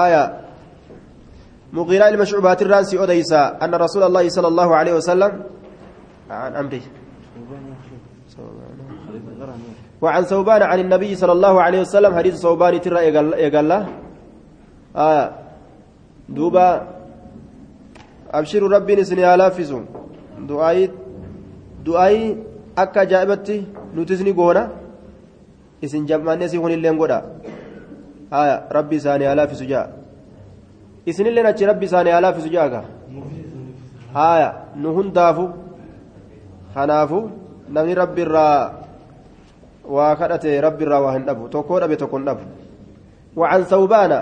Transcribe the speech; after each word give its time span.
آية. 0.00 0.40
مغيرة 1.72 2.08
المشعوبات 2.08 2.62
الرانسي 2.62 2.98
أديسا 2.98 3.62
أن 3.62 3.74
رسول 3.74 4.02
الله 4.02 4.28
صلى 4.28 4.48
الله 4.48 4.68
عليه 4.74 4.94
وسلم 4.98 5.32
عن 6.30 6.52
أمره. 6.54 6.84
وعن 10.02 10.22
ثوبان 10.22 10.62
عن 10.62 10.78
النبي 10.80 11.14
صلى 11.14 11.32
الله 11.32 11.62
عليه 11.62 11.80
وسلم. 11.86 12.10
حديث 12.14 12.34
ثوبان 12.42 12.80
ترى 12.80 13.06
يقال 13.46 13.68
له. 13.70 13.86
آية. 14.96 15.26
دوبا. 16.28 16.68
أبشروا 18.34 18.74
ربي 18.74 18.96
نسني 18.98 19.34
ألافسوا 19.34 19.82
دعاي 20.42 20.90
دعاي 21.86 22.36
أكا 22.78 23.04
جائبتي. 23.04 23.58
نتسني 23.94 24.32
قونا. 24.34 24.64
إسن 25.84 26.02
جمعني 26.06 26.48
سيخون 26.50 26.72
اللين 26.82 26.98
ربي 28.72 28.98
ساني 28.98 29.32
ألافسوا 29.32 29.66
جاء 29.66 29.86
إسن 31.08 31.26
اللين 31.26 31.46
أتش 31.46 31.62
ربي 31.62 31.86
ساني 31.86 32.18
ألافسوا 32.18 32.50
جاء 32.54 32.84
آية 34.16 34.50
نهن 34.82 35.08
دافو 35.12 35.46
خنافو 36.74 37.20
نمني 37.74 37.94
ربي 37.94 38.22
الرّا 38.22 38.84
waa 39.84 40.16
kadhate 40.16 40.60
rabbi 40.60 40.84
irraa 40.84 41.00
waa 41.04 41.12
hin 41.12 41.24
dhabu 41.28 41.48
tokkoo 41.52 41.80
dhabe 41.80 41.96
tokko 41.96 42.16
hin 42.18 42.26
dhabu 42.26 42.44
وعن 43.36 43.62
ثوبان 43.66 44.12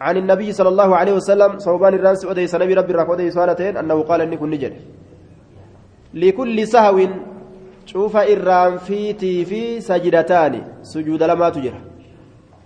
عن 0.00 0.16
النبي 0.16 0.52
صلى 0.52 0.68
الله 0.68 0.90
عليه 0.96 1.12
وسلم 1.18 1.58
ثوبان 1.58 1.94
الرانس 1.94 2.24
أديس 2.24 2.54
نبي 2.54 2.74
ربي 2.74 2.92
رك 2.94 3.10
أديس 3.10 3.38
أنه 3.82 4.02
قال 4.02 4.20
إني 4.20 4.36
كن 4.38 4.50
نجد. 4.50 4.74
لكل 6.14 6.58
سهو 6.66 6.98
شوف 7.86 8.14
إرام 8.16 8.78
فيتي 8.78 9.44
في 9.44 9.80
سجدتان 9.80 10.54
سجود 10.82 11.22
لما 11.22 11.50
تجرى. 11.50 11.80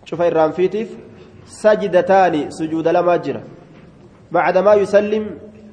شوف 0.06 0.20
إرام 0.20 0.50
فيتي 0.52 0.84
في 0.84 0.94
سجدتان 1.46 2.50
سجود 2.50 2.88
لما 2.88 3.16
تجرى 3.16 3.42
بعدما 4.32 4.74
يسلم 4.74 5.24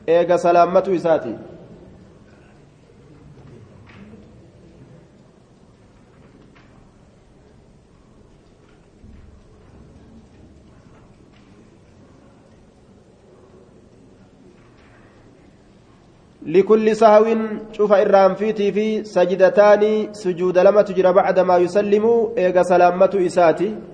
إيجا 0.09 0.37
سلامته 0.37 0.91
يساتي. 0.91 1.35
لكل 16.45 16.95
سهو 16.95 17.25
شوف 17.71 17.91
إرام 17.91 18.35
فيتي 18.35 18.71
في 18.71 19.03
سجدتان 19.03 20.13
سجود 20.13 20.57
لما 20.57 20.81
تجرى 20.81 21.13
بعد 21.13 21.39
ما 21.39 21.57
يسلم 21.57 22.05
إيغا 22.37 22.63
سلامة 22.63 23.13
إساتي 23.15 23.92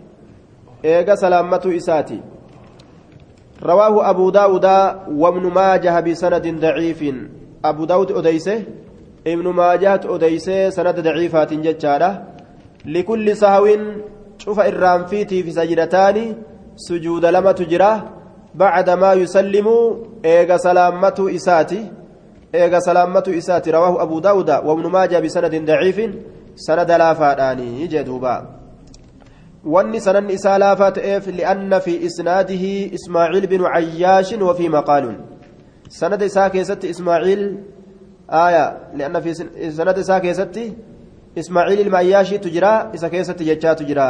سلامة 1.14 1.64
إساتي 1.66 2.22
رواه 3.64 4.10
أبو 4.10 4.30
داود 4.30 4.66
وابن 5.12 5.44
ماجه 5.54 6.00
بسند 6.00 6.60
ضعيف 6.60 7.02
أبو 7.66 7.86
داود 7.86 8.12
أديسه 8.12 8.64
ابن 9.28 9.48
ماجه 9.48 10.02
أديسه 10.06 10.70
سند 10.70 11.00
ضعيفات 11.00 11.54
ججارة 11.54 12.24
لكل 12.86 13.38
سهو 13.38 13.68
شوف 14.38 14.60
إرام 14.60 15.06
فيتي 15.06 15.44
في 15.44 15.52
سجدتان 15.52 16.36
سجود 16.76 17.26
لما 17.26 17.52
تجرى 17.52 17.94
بعد 18.56 18.90
ما 18.90 19.14
يسلم 19.14 19.68
إيغا 20.26 20.58
سلامة 20.58 21.18
إساتي 21.36 22.00
eega 22.54 22.82
salaammatu 22.82 23.34
isaati. 23.34 23.72
Rawaahu 23.72 24.02
abu 24.02 24.22
daawuda 24.22 24.60
wabnu 24.60 24.90
maaja 24.90 25.22
bisanadin 25.22 25.66
daciifin 25.66 26.14
sanada 26.56 26.98
laafaadhaanii 26.98 27.88
jee 27.88 28.04
duuba. 28.04 28.59
Laafaa 29.64 30.92
ta'eef 30.92 31.28
li'anna 31.28 31.80
fi 31.80 31.94
isnaadihi 32.08 32.92
ismaaciil 32.98 33.48
binu 33.48 33.64
cayyaashin 33.64 34.42
wafii 34.42 34.70
maqaalun 34.70 35.18
sanada 35.90 36.26
isaa 36.26 36.50
keessatti 36.50 36.90
ismaaciil 36.90 37.44
aya 38.28 38.64
li'anna 38.96 39.22
fi 39.22 39.36
sanada 39.72 40.02
isaa 40.02 40.20
keessatti 40.20 40.76
ismaaciil 41.36 41.80
ilma 41.80 41.98
ayyaashiitu 41.98 42.50
jira 42.50 42.92
isa 42.94 43.10
keessatti 43.10 43.46
jechaatu 43.46 43.84
jira 43.84 44.08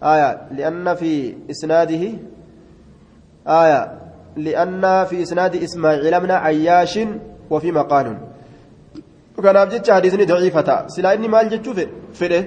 aya 0.00 0.28
li'anna 0.56 0.96
fi 0.96 1.12
isnaadihi 1.48 2.18
aya 3.44 3.80
li'anna 4.36 5.06
fi 5.06 5.16
isnaadi 5.26 5.58
ismaaciil 5.66 6.20
bna 6.20 6.40
cayyaashin 6.46 7.20
وفي 7.52 7.72
مقال 7.72 8.16
jecha 9.70 9.94
hadiisni 9.94 10.26
daciifa 10.26 10.62
ta'a 10.62 10.88
silaa 10.94 11.14
inni 11.16 11.28
maal 11.28 11.48
jechuu 11.52 11.74
fedhe 12.20 12.40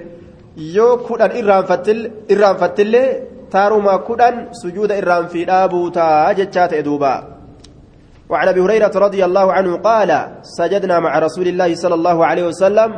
yoo 0.56 0.96
kudhan 1.08 1.32
irraanfattillee 1.36 3.08
taaruma 3.50 3.98
kudhan 4.08 4.48
sujuuda 4.62 4.98
irraanfiidhaa 5.00 5.68
buutaa 5.68 6.34
jechaa 6.34 6.68
ta'e 6.68 6.82
duuba. 6.82 7.36
وعن 8.30 8.48
ابي 8.48 8.60
هريره 8.60 8.90
رضي 8.90 9.24
الله 9.24 9.52
عنه 9.52 9.76
قال 9.76 10.10
سجدنا 10.42 11.00
مع 11.00 11.18
رسول 11.18 11.46
الله 11.48 11.74
صلى 11.74 11.94
الله 11.94 12.26
عليه 12.26 12.44
وسلم 12.50 12.90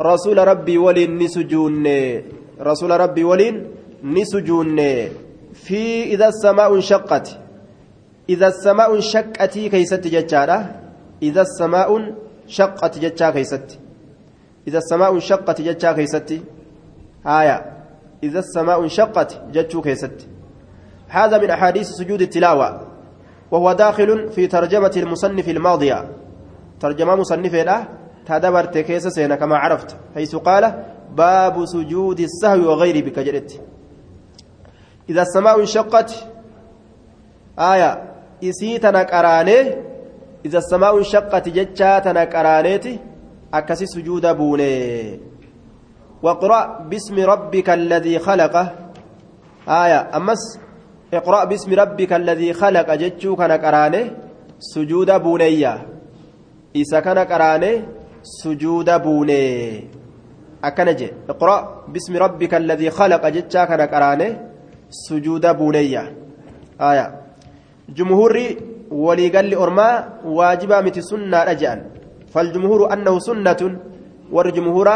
رسول 0.00 0.38
ربي 0.48 0.78
ولين 0.78 1.18
نسجون 1.18 1.86
رسول 2.60 2.90
ربي 2.90 3.24
ولين 3.24 3.66
نسجون 4.04 4.78
في 5.54 5.82
اذا 6.12 6.28
السماء 6.28 6.74
انشقت 6.74 7.26
اذا 8.28 8.48
السماء 8.48 8.94
انشقت 8.94 9.54
كيست 9.58 10.04
ججاله 10.14 10.58
إذا 11.22 11.42
السماء 11.48 11.88
شقت 12.46 12.98
جتشا 12.98 13.30
كيست 13.30 13.68
إذا 14.68 14.78
السماء 14.78 15.14
انشقت 15.14 15.60
جتشا 15.60 15.92
كيست 15.92 16.30
آية. 17.26 17.72
إذا 18.22 18.38
السماء 18.38 18.82
انشقت 18.82 19.40
جتشو 19.52 19.82
كيست. 19.82 20.28
هذا 21.08 21.38
من 21.38 21.50
أحاديث 21.50 21.88
سجود 21.88 22.22
التلاوة. 22.22 22.80
وهو 23.50 23.72
داخل 23.72 24.28
في 24.32 24.46
ترجمة 24.46 24.92
المصنف 24.96 25.48
الماضية. 25.48 26.08
ترجمة 26.80 27.14
مصنف 27.14 27.54
له. 27.54 27.88
تدبر 28.26 28.64
تكيس 28.64 29.06
سينا 29.06 29.36
كما 29.36 29.56
عرفت. 29.56 29.96
حيث 30.14 30.36
قال 30.36 30.84
باب 31.14 31.64
سجود 31.64 32.20
السهو 32.20 32.70
وغيره 32.70 33.04
بكجرت 33.04 33.60
إذا 35.10 35.22
السماء 35.22 35.60
انشقت. 35.60 36.26
آية. 37.58 38.14
إسيتنا 38.44 39.02
كرانيه 39.02 39.84
إذا 40.46 40.58
السماء 40.58 40.98
انشقت 40.98 41.48
جتشاتنا 41.48 42.24
كرانيتي. 42.24 42.98
أكسي 43.54 43.86
سجود 43.86 44.26
بوني. 44.26 45.33
واقرأ 46.24 46.60
باسم 46.90 47.16
ربك 47.32 47.68
الذي 47.70 48.18
خلقه. 48.18 48.66
آية. 49.68 50.00
أمس 50.16 50.42
اقرأ 51.14 51.44
باسم 51.44 51.70
ربك 51.82 52.12
الذي 52.12 52.50
خلق 52.52 52.88
جتشو 53.02 53.36
كان 53.36 53.52
كراني 53.56 54.02
سجود 54.72 55.10
بونيا 55.24 55.74
إذا 56.80 56.98
كان 57.00 57.18
كراني 57.30 57.70
سجود 58.22 58.88
بوني. 59.04 59.44
أكنجي 60.64 61.08
اقرأ 61.28 61.56
باسم 61.92 62.16
ربك 62.16 62.52
الذي 62.54 62.88
خلق 62.90 63.22
جتشا 63.28 63.64
كان 63.64 63.84
كراني 63.84 64.28
سجود 64.90 65.44
بونيا 65.46 66.04
آية. 66.80 67.06
جمهوري 67.88 68.74
waliigalli 68.90 69.56
ormaa 69.56 70.04
waajibaa 70.24 70.82
miti 70.82 71.02
sunnaadha 71.02 71.54
je'an 71.54 71.80
faljumhuuru 72.32 72.86
annahu 72.94 73.20
sunnatun 73.20 73.78
warri 74.32 74.52
jumhuura 74.52 74.94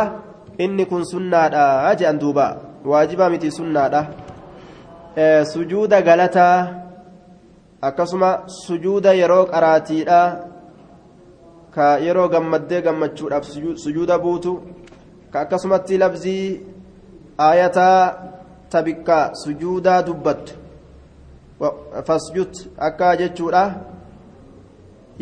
inni 0.59 0.87
kun 0.87 1.05
sunnaadha 1.05 1.95
je'an 1.99 2.19
duuba. 2.19 2.47
Waajibaa 2.85 3.31
miti 3.31 3.51
sunnaadha. 3.51 4.01
Sujuuda 5.53 6.03
galataa 6.03 6.57
akkasuma 7.83 8.31
sujuuda 8.47 9.13
yeroo 9.21 9.45
qaraatiidha. 9.53 10.21
Ka 11.75 11.99
yeroo 12.07 12.29
gammaddee 12.29 12.83
gammachuudhaaf 12.83 13.45
sujuuda 13.85 14.19
buutu. 14.19 14.53
Ka 15.33 15.41
akkasumatti 15.41 15.99
labzii 15.99 16.61
aayataa 17.39 18.01
tabikka 18.71 19.31
sujuudaa 19.45 20.03
dubbattu. 20.03 20.53
Fasjud 22.07 22.53
akka 22.79 23.17
jechuudha. 23.17 23.62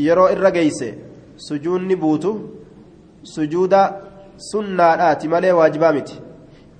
Yeroo 0.07 0.31
irra 0.35 0.51
geeyse 0.51 0.89
sujuudni 1.37 1.97
buutu. 1.97 2.31
Sujuuda 3.23 4.06
sunnaadhaati 4.51 5.29
malee 5.29 5.53
waajibaa 5.53 5.93
miti. 5.93 6.21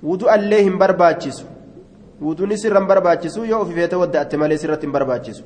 Wudu'allee 0.03 0.63
hin 0.63 0.77
barbaachisu. 0.77 1.45
Wuduuni 2.21 2.57
sirra 2.57 2.79
hin 2.79 2.87
barbaachisu 2.87 3.45
yoo 3.45 3.61
ofi 3.61 3.73
feete 3.73 3.95
wadda'atte 3.95 4.37
malee 4.37 4.57
sirratti 4.57 4.85
hin 4.87 4.93
barbaachisu. 4.93 5.43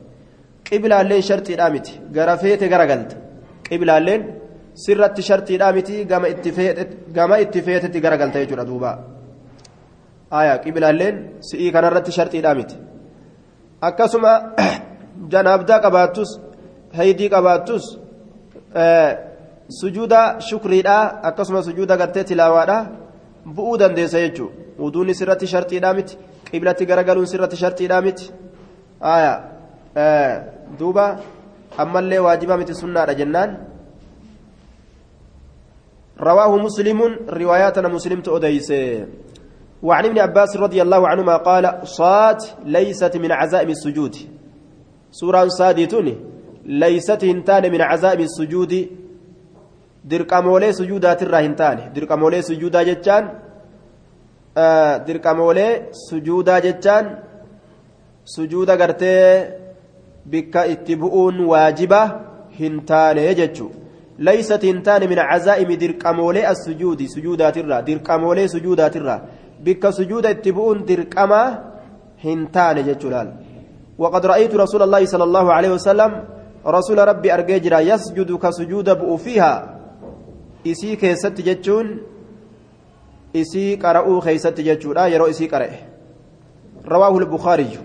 Qiblaalleen 0.70 1.28
shartiidhaa 1.30 1.70
miti. 1.70 2.00
Gara 2.14 2.38
feete 2.38 2.70
garagalta 2.70 3.16
qiblaalleen 3.72 4.22
sirratti 4.84 5.22
shartiidhaa 5.30 5.72
miti 5.78 6.06
gama 6.06 7.38
itti 7.44 7.62
feetetti 7.68 8.00
garagalta 8.06 8.44
jechuudha 8.44 8.66
duuba. 8.70 8.92
Aayaa 10.38 10.58
qiblaalleen 10.66 11.16
si'ii 11.50 11.72
kanarratti 11.76 12.12
shartiidhaa 12.18 12.56
miti. 12.60 12.76
Akkasuma 13.88 14.32
janaabdaa 15.34 15.80
qabaattus 15.86 16.30
haydii 17.00 17.30
qabaattus 17.36 17.86
sujuuda 19.80 20.42
shukriidha 20.42 21.24
akkasuma 21.24 21.64
sujuuda 21.64 21.98
gartee 21.98 22.24
tilaawaadha 22.24 22.78
bu'uu 23.46 23.78
dandeessa 23.78 24.20
jechuudha 24.20 24.54
wuduunni 24.80 25.16
sirratti 25.16 25.48
shartiidhaa 25.48 25.94
miti 25.94 26.18
qiblatti 26.52 26.86
garagaluun 26.86 27.28
sirratti 27.28 27.58
shartiidhaa 27.64 28.02
miti 28.02 28.32
duuba 30.80 31.06
ammallee 31.78 32.20
waajibaa 32.20 32.58
miti 32.58 32.74
sunnaadha 32.84 33.20
jennaan 33.24 33.52
رواه 36.22 36.58
مسلم 36.58 37.00
رواياتنا 37.30 37.88
مسلم 37.88 38.22
تؤديس 38.22 38.74
وعن 39.84 40.06
ابن 40.06 40.20
عباس 40.20 40.58
رضي 40.58 40.82
الله 40.82 41.08
عنهما 41.08 41.38
قال 41.38 41.80
صاد 41.84 42.38
ليست 42.66 43.18
من 43.18 43.32
عزائم 43.32 43.70
السجود 43.70 44.16
سورة 45.12 45.48
صادتون 45.48 46.08
ليست 46.66 47.24
هنتان 47.24 47.72
من 47.72 47.82
عزائم 47.82 48.20
السجود 48.20 48.88
dirqamoolee 50.10 50.74
sujuudaatirraa 50.74 51.42
hin 51.42 51.56
taane 51.56 51.84
dirqamoolee 51.96 52.42
sujuudaa 52.50 52.84
jechaan 52.90 53.30
dirqamoolee 55.08 55.72
sujuudaa 56.08 56.60
jechaan 56.62 57.06
sujuuda 58.36 58.78
gartee 58.78 59.48
bikka 60.32 60.66
itti 60.74 60.96
bu'uun 60.96 61.46
waajiba 61.52 62.02
hin 62.60 62.82
taane 62.86 63.36
jechuu 63.42 63.72
laysat 64.20 64.64
hin 64.64 64.82
taane 64.88 65.08
min 65.08 65.22
cazaa'imi 65.32 65.80
dirqamoolee 65.84 66.46
as-sujuudi 66.54 67.08
sujuudaatirraa 67.16 67.86
dirqamoolee 67.86 68.48
sujuudaatirraa 68.56 69.20
bikka 69.66 69.92
sujuuda 70.00 70.30
itti 70.36 70.52
bu'uun 70.58 70.86
dirqamaa 70.88 71.48
hin 72.26 72.48
taane 72.58 72.84
jechuudhaan 72.90 73.32
وقد 74.02 74.26
رأيت 74.26 74.56
رسول 74.56 74.82
الله 74.82 75.06
صلى 75.06 75.24
الله 75.24 75.54
عليه 75.54 75.72
وسلم 75.78 76.12
رسول 76.66 76.98
ربي 76.98 77.34
أرججرا 77.34 77.80
يسجد 77.80 78.30
كسجود 78.34 78.88
بؤ 78.90 79.16
فيها 79.16 79.81
isii 80.64 80.98
keessatti 80.98 81.44
jechuun 81.44 82.00
isii 83.34 83.78
qara'uu 83.78 84.22
keessatti 84.22 84.64
jechuudha. 84.64 85.08
Yeroo 85.08 85.28
isii 85.28 85.48
qara'e. 85.48 85.92
رواه 86.88 87.18
البخاري 87.18 87.78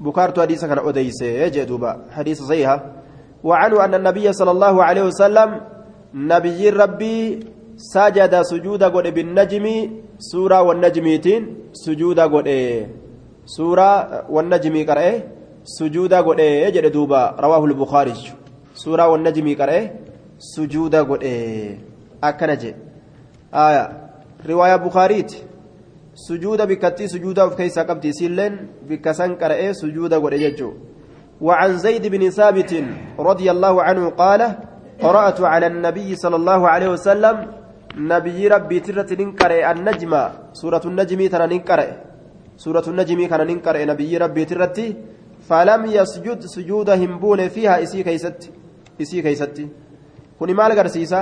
بكارت 0.00 0.40
حديث 0.40 0.64
كان 0.64 0.78
أديس 0.78 1.22
جدوبا 1.54 2.10
حديث 2.10 2.42
صحيح 2.42 2.80
وعنه 3.44 3.84
أن 3.84 3.94
النبي 3.94 4.32
صلى 4.32 4.50
الله 4.50 4.84
عليه 4.84 5.02
وسلم 5.02 5.60
نبي 6.14 6.70
ربي 6.70 7.18
سجد 7.76 8.34
سجود 8.42 8.82
قد 8.84 9.06
بالنجم 9.14 9.66
سورة 10.18 10.62
والنجميتين 10.62 11.42
سجود 11.72 12.20
قد 12.20 12.48
سورة 13.46 13.90
والنجم 14.30 14.74
قرأ 14.88 15.06
سجود 15.64 16.14
قد 16.14 16.40
جدوبا 16.74 17.22
رواه 17.44 17.64
البخاري 17.64 18.14
سورة 18.74 19.08
والنجم 19.08 19.46
قرأ 19.60 19.78
sujuuda 20.52 21.04
godhe 21.04 21.32
akkana 22.30 22.56
jee 22.62 22.74
aya 23.66 23.84
riwaayaa 24.50 24.84
bukaariiti 24.86 25.44
sujuuda 26.26 26.66
bikkattii 26.66 27.08
sujuuda 27.14 27.44
of 27.44 27.56
keessaa 27.60 27.84
qabdi 27.90 28.08
isiilleen 28.14 28.58
bikka 28.88 29.14
san 29.14 29.36
وعن 31.40 31.78
زيد 31.78 32.06
بن 32.06 32.30
ثابت 32.30 32.72
رضي 33.18 33.50
الله 33.50 33.82
عنه 33.82 34.04
قال 34.10 34.40
قرأت 35.02 35.40
على 35.40 35.66
النبي 35.66 36.16
صلى 36.16 36.36
الله 36.36 36.60
عليه 36.68 36.88
وسلم 36.88 37.36
نبي 37.98 38.48
ربي 38.48 38.78
ترة 38.80 39.10
ننكر 39.20 39.52
النجم 39.70 40.12
سورة 40.52 40.84
النجم 40.90 41.20
ترى 41.32 41.46
ننكر 41.52 41.80
سورة 42.56 42.86
النجم 42.92 43.20
كان 43.30 43.42
ننكر 43.50 43.76
نبي 43.90 44.12
ربي 44.24 44.44
ترة 44.50 44.78
فلم 45.48 45.82
يسجد 45.98 46.40
سجود 46.54 46.88
همبون 46.90 47.40
فيها 47.54 47.82
إسي 47.82 48.02
كيست 48.06 48.40
إسي 49.02 49.22
كيستي 49.22 49.66
kuni 50.44 50.54
maal 50.54 50.72
agarsiisa 50.72 51.18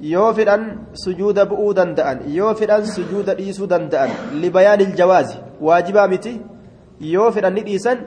yoo 0.00 0.32
fedhan 0.34 0.62
sujuuda 1.04 1.44
bu'uu 1.50 1.72
danda'an 1.78 2.18
yoo 2.34 2.50
fedhan 2.58 2.84
sujuuda 2.96 3.34
dhiisuu 3.38 3.66
danda'an 3.72 4.10
libayaan 4.42 4.80
iljawaazi 4.84 5.38
waajibaa 5.68 6.04
miti 6.12 6.34
yoo 7.14 7.30
fedhan 7.36 7.54
ni 7.58 7.64
dhiisan 7.68 8.04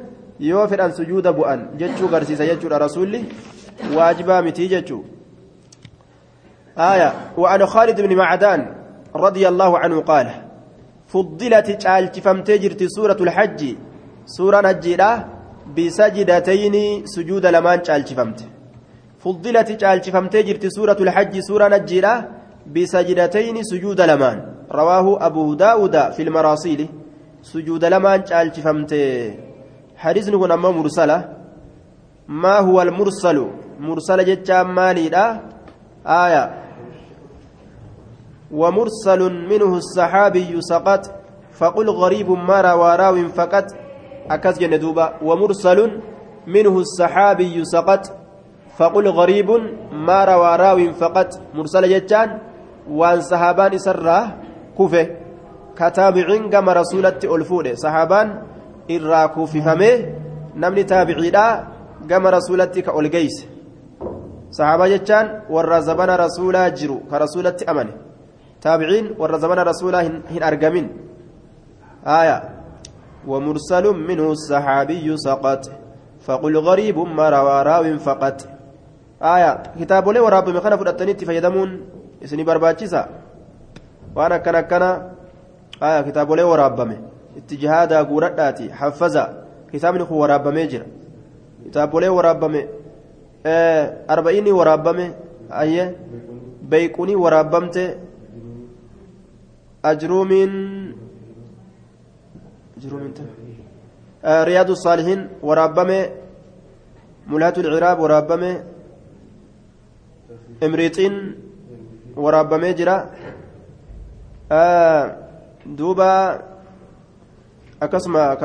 yoo 0.50 0.64
fedhan 0.74 0.96
sujuuda 1.00 1.34
bu'an 1.40 1.66
jechuu 1.82 2.08
agarsiisa 2.12 2.48
jechuudha 2.52 2.80
rasuulli 2.86 3.20
waajibaa 3.98 4.42
miti 4.48 4.70
jechuu 4.76 5.04
آية 6.78 7.14
وعن 7.38 7.66
خالد 7.66 8.02
بن 8.02 8.16
معدان 8.16 8.62
رضي 9.16 9.48
الله 9.48 9.72
عنه 9.80 10.02
قال 10.02 10.28
فضلت 11.08 11.72
تعالج 11.72 12.20
فمتجرت 12.20 12.84
سورة 12.84 13.20
الحج 13.22 13.76
سورة 14.26 14.62
نجيرة 14.62 15.12
بسجدتين 15.78 16.76
سجود 17.06 17.46
لمان 17.46 17.82
تعالج 17.82 18.14
فمته 18.14 18.53
فضلت 19.24 19.70
جالشفمتي 19.82 20.44
جرت 20.48 20.66
سورة 20.68 21.00
الحج 21.06 21.40
سورة 21.40 21.68
نجيرة 21.68 22.14
بسجدتين 22.74 23.64
سجود 23.64 24.02
لمان 24.02 24.38
رواه 24.72 25.26
أبو 25.28 25.54
داود 25.54 25.96
في 26.16 26.22
المراسيل 26.24 26.82
سجود 27.42 27.86
لمان 27.86 28.24
جالشفمتي 28.30 29.04
حديث 29.98 30.30
نكون 30.30 30.52
أما 30.52 30.70
مرسلة 30.72 31.18
ما 32.28 32.60
هو 32.60 32.82
المرسل 32.82 33.38
مرسل 33.80 34.26
جتشام 34.26 34.76
مالي 34.76 35.40
آية 36.06 36.44
ومرسل 38.52 39.22
منه 39.50 39.72
الصحابي 39.78 40.62
سقط 40.62 41.04
فقل 41.60 41.90
غريب 41.90 42.30
ما 42.32 42.62
روى 42.62 42.96
راو 42.96 43.28
فقط 43.28 43.66
أكز 44.30 44.60
جندوبا 44.60 45.14
ومرسل 45.28 45.80
منه 46.48 46.80
الصحابي 46.80 47.66
سقط 47.66 48.23
فقل 48.78 49.08
غريب 49.08 49.50
ما 49.92 50.26
روى 50.26 50.56
راو 50.56 50.80
فقط 50.94 51.30
مرسل 51.54 51.84
جتان 51.90 52.30
وان 52.90 53.22
صحابان 53.22 53.78
سرة 53.78 54.20
كوفة 54.78 55.08
كتابعين 55.78 56.50
كما 56.50 56.74
رسولة 56.74 57.20
ألفود 57.24 57.74
صحابان 57.74 58.28
إرى 58.92 59.28
كوفي 59.28 59.62
فمه 59.62 59.94
نمني 60.56 60.84
تابعيدا 60.84 61.48
كما 62.10 62.30
رسولة 62.30 62.66
كأولجيس 62.86 63.36
صحابة 64.52 64.88
جتان 64.88 65.26
ورى 65.50 65.82
زبان 65.82 66.10
رسولا 66.10 66.70
جرو 66.70 66.98
كرسولة 67.10 67.58
أمنه 67.70 67.94
تابعين 68.62 69.16
ورى 69.20 69.40
زبان 69.40 69.60
رسولا 69.60 70.02
هن 70.32 70.44
أرقمين. 70.44 70.88
آية. 72.08 72.38
ومرسل 73.28 73.86
منه 74.08 74.32
الصحابي 74.32 75.18
سقط. 75.18 75.72
فقل 76.26 76.58
غريب 76.58 76.98
ما 77.00 77.30
روى 77.30 77.64
راو 77.64 77.98
فقط. 77.98 78.53
Aya 79.24 79.52
kitaabolee 79.78 80.20
waraabame 80.20 80.62
kana 80.62 80.78
fudhatanii 80.78 81.12
itti 81.16 81.26
fayyadamuun 81.26 81.72
isinii 82.22 82.44
barbaachisa 82.44 83.08
waan 84.16 84.32
akkana 84.32 84.58
akkana 84.64 84.90
aya 85.82 86.04
kitaabolee 86.04 86.44
waraabame 86.52 86.98
itti 87.38 87.58
jihaadaa 87.58 88.04
guuradhaati 88.04 88.68
haffaza 88.68 89.24
kitaabni 89.72 90.06
kun 90.06 90.18
waraabamee 90.24 90.68
jira 90.68 90.86
kitaabolee 91.64 92.10
waraabame 92.18 92.68
arba'inii 94.16 94.52
waraabame 94.60 95.06
ayye 95.62 95.86
beeyqunii 96.70 97.16
waraabamte 97.16 97.84
ajruumiin 99.84 100.54
riyaadu 104.50 104.76
saalihiin 104.76 105.22
waraabame 105.44 105.98
mulaatul 107.28 107.64
ciraab 107.74 108.00
waraabame 108.00 108.52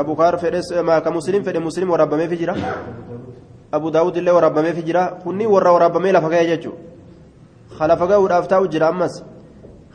bukaar 0.05 0.39
fedhes 0.39 0.69
ka 1.05 1.11
muslim 1.11 1.45
fedhe 1.45 1.61
muslim 1.61 1.91
waraabameefi 1.91 2.37
jira 2.37 2.55
abu 3.73 3.91
daawud 3.91 4.17
illee 4.17 4.31
waraabameefi 4.31 4.83
jira 4.83 5.21
kunni 5.23 5.47
warra 5.47 5.73
waraabamee 5.73 6.13
lafa 6.13 6.29
ga'e 6.29 6.47
jechuudha 6.47 7.87
lafa 7.87 8.07
ga'uudhaaf 8.07 8.49
taa'u 8.49 8.69
jira 8.69 8.89
ammas 8.89 9.23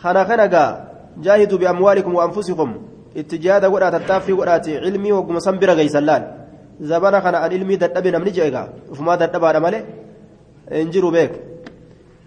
kana 0.02 0.26
kana 0.26 0.48
gaa 0.48 0.72
jaahiduu 1.20 1.58
bi'amwaalikum 1.58 2.16
wa 2.16 2.24
anfusikum 2.24 2.70
itti 3.16 3.40
jihaada 3.40 3.70
godhaa 3.70 3.92
tattaaffii 3.92 4.36
godhaati 4.36 4.72
ilmii 4.90 5.12
wagguma 5.12 5.42
san 5.42 5.58
bira 5.58 5.76
geeysan 5.76 6.06
laal 6.06 6.24
zabana 6.82 7.22
kana 7.22 7.42
an 7.46 7.52
ilmii 7.52 7.78
dadhabe 7.78 8.12
namni 8.12 8.32
je'egaa 8.32 8.68
ufumaa 8.92 9.18
dadhabaadha 9.18 9.60
malee 9.60 9.84
hin 10.72 10.92
jiru 10.92 11.12
beeku 11.12 11.53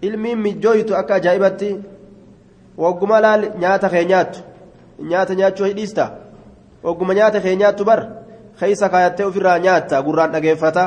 ilmiin 0.01 0.39
mijjooytu 0.39 0.95
akka 0.95 1.13
ajaa'ibatti 1.15 1.69
wagguma 2.77 3.21
laal 3.21 3.41
nyaata 3.59 3.89
kee 3.89 4.05
nyaattu 4.05 4.39
nyaata 5.09 5.33
nyaachuu 5.35 5.65
hidhiista 5.65 6.05
wagguma 6.83 7.13
nyaata 7.13 7.39
kee 7.41 7.55
nyaattu 7.55 7.85
bar 7.85 8.01
keeysa 8.59 8.89
kaayattee 8.89 9.25
ofirraa 9.25 9.59
nyaatta 9.59 10.01
gurraan 10.05 10.31
dhageeffata 10.31 10.83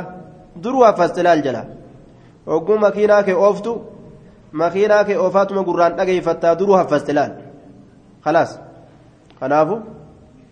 duruu 0.62 0.82
haffaste 0.88 1.22
laal 1.22 1.42
jala 1.42 1.64
wagguma 2.46 2.80
makiinaa 2.86 3.22
kee 3.22 3.34
ooftu 3.34 3.72
makiinaa 4.52 5.04
kee 5.04 5.18
oofaatuma 5.24 5.62
gurraan 5.68 5.96
dhageeffattaa 5.98 6.58
duruu 6.58 6.76
haffaste 6.80 7.12
laal 7.12 7.32
khalaas 8.24 8.58
kanaafu 9.40 9.80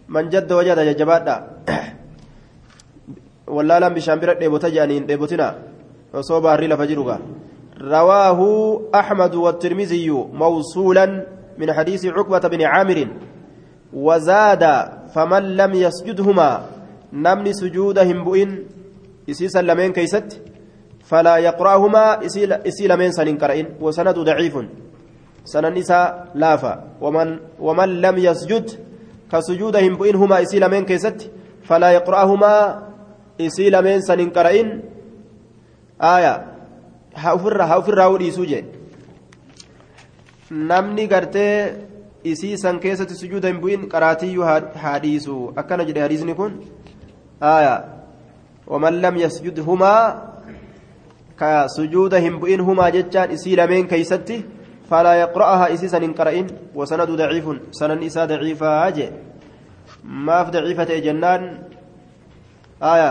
man 0.09 0.31
jadda 0.33 0.57
wajada 0.57 0.85
jajjabaadha 0.85 1.35
wallaalaan 3.57 3.95
bishaan 3.95 4.21
bira 4.21 4.35
dheebota 4.41 4.71
jedhaniin 4.71 5.07
dheebotina 5.09 5.55
osoo 6.13 6.41
baarrii 6.41 6.69
lafa 6.69 6.87
jirugaa 6.87 7.19
رواه 7.81 8.41
أحمد 8.95 9.35
والترمذي 9.35 10.11
موصولا 10.33 11.27
من 11.59 11.73
حديث 11.73 12.07
عقبة 12.07 12.39
بن 12.49 12.63
عامر 12.63 13.09
وزاد 13.93 14.65
فمن 15.15 15.43
لم 15.57 15.75
يسجدهما 15.75 16.79
namni 17.13 17.55
sujuuda 17.57 18.05
hin 18.05 18.21
bu'in 18.25 18.69
isiisan 19.27 19.65
lameen 19.65 19.93
keeysatti 19.97 20.41
falaa 21.09 21.39
yaqra'ahumaa 21.41 22.21
isii 22.69 22.89
lameen 22.89 23.13
san 23.17 23.27
hin 23.27 23.39
qara'in 23.41 23.67
wasanadu 23.81 24.25
daciifun 24.29 24.69
sanan 25.45 25.77
isaa 25.77 26.29
laafa 26.35 26.85
waman 27.01 28.01
lam 28.01 28.19
yasjud 28.19 28.77
ka 29.31 29.41
sujuuda 29.43 29.81
hin 29.81 29.97
bu'in 29.97 30.17
humaa 30.21 30.45
isii 30.45 30.61
lameen 30.61 30.85
keessatti 30.85 31.31
falaa 31.65 31.97
haa 37.25 37.35
ofirraa 37.79 38.09
dhiisuu 38.23 38.47
jee 38.53 38.65
namni 40.51 41.07
gartee 41.13 41.55
isii 42.25 42.57
san 42.59 42.81
keessatti 42.81 43.15
sujuuda 43.15 43.49
hin 43.49 43.61
bu'in 43.61 43.89
qaraatiyyuu 43.95 44.45
haa 44.45 44.99
dhiisu 45.05 45.37
akkana 45.63 45.85
jedhe 45.91 46.01
hadiisni 46.07 46.35
kun 46.35 46.59
waman 48.67 49.01
lam 49.01 49.17
yasjud 49.25 49.61
humaa 49.71 50.03
ka 51.37 51.69
sujuuda 51.77 52.19
hin 52.27 52.41
bu'in 52.41 52.65
humaa 52.71 52.91
jechaan 52.91 53.31
isii 53.37 53.57
lameen 53.57 53.89
keeysatti 53.89 54.45
yaqra'aha 54.91 55.71
isii 55.77 55.89
san 55.89 56.03
hin 56.03 56.15
qara'in 56.15 56.51
wasanadu 56.75 57.17
daciifun 57.17 57.61
sanan 57.71 58.03
isaa 58.03 58.27
daciifaa 58.27 58.91
jee 58.91 59.13
maaf 60.03 60.51
daciifa 60.53 60.87
ta'e 60.87 61.01
jennaan 61.01 61.49
aaya 62.81 63.11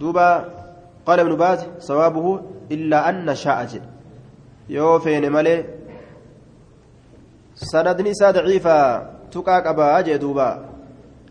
duuba 0.00 0.26
qaala 1.06 1.22
ibnu 1.22 1.36
baaz 1.36 1.66
sawaabuhu 1.78 2.59
illaa 2.74 3.04
an 3.10 3.24
nashaa'a 3.30 3.64
jedhe 3.72 3.88
yoo 4.68 4.98
feene 5.04 5.28
malee 5.36 5.60
sanadni 7.54 8.10
isaa 8.16 8.32
daciifa 8.32 8.76
tuqaa 9.30 9.60
qabaa 9.66 10.02
jee 10.02 10.18
duuba 10.18 10.48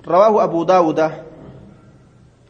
رواه 0.08 0.44
أبو 0.44 0.64
داود. 0.64 1.00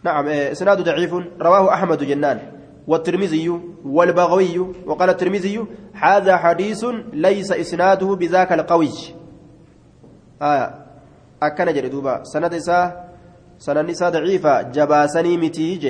نعم 0.04 0.28
إسناد 0.28 0.82
ضعيف. 0.82 1.14
رواه 1.42 1.74
أحمد 1.74 2.04
جنان. 2.04 2.40
والترمذي 2.88 3.50
والبغوي. 3.86 4.60
وقال 4.86 5.10
الترمذي 5.10 5.66
هذا 5.94 6.38
حديث 6.38 6.86
ليس 7.14 7.52
إسناده 7.52 8.16
بذاك 8.16 8.54
القوي. 8.54 8.92
آه 10.42 10.74
أكن 11.44 11.74
جردوبا 11.74 12.24
سند 12.24 12.54
إسا 12.54 13.10
سند 13.58 13.90
إسا 13.90 14.10
ضعيفة. 14.10 14.62
جباسني 14.62 15.38
متيج 15.38 15.84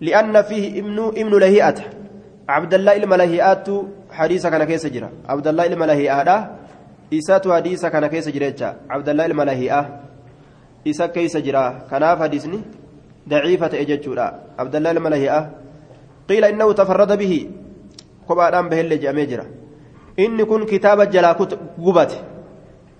لأن 0.00 0.42
فيه 0.42 0.80
ابن 0.80 0.98
ابن 1.16 1.38
لهيئة 1.38 1.74
عبد 2.48 2.74
الله 2.74 2.96
الملهيئات 2.96 3.68
حديث 4.10 4.46
كان 4.46 4.64
كيس 4.64 4.86
جرا. 4.86 5.10
عبد 5.28 5.46
الله 5.46 5.66
الملهيئة 5.66 6.56
إسات 7.14 7.48
حديث 7.48 7.86
كان 7.86 8.06
كيس 8.06 8.28
جرا 8.28 8.76
عبد 8.90 9.08
الله 9.08 9.26
الملهيئة 9.26 10.00
إسا 10.88 11.06
كيس 11.06 11.36
جرا. 11.36 11.90
كناف 11.90 12.22
حديثني 12.22 12.60
ضعيفة 13.28 13.72
إججورا. 13.80 14.28
عبد 14.58 14.74
الله 14.76 14.90
الملهيئة 14.90 15.50
قيل 16.28 16.44
إنه 16.44 16.72
تفرد 16.72 17.18
به. 17.18 17.50
كبادان 18.28 18.68
به 18.68 18.80
اللي 18.80 18.96
جامع 18.96 19.24
جرا. 19.24 19.46
إن 20.18 20.44
كن 20.44 20.64
كتاب 20.64 21.10
جلا 21.10 21.32
قبت. 21.32 22.12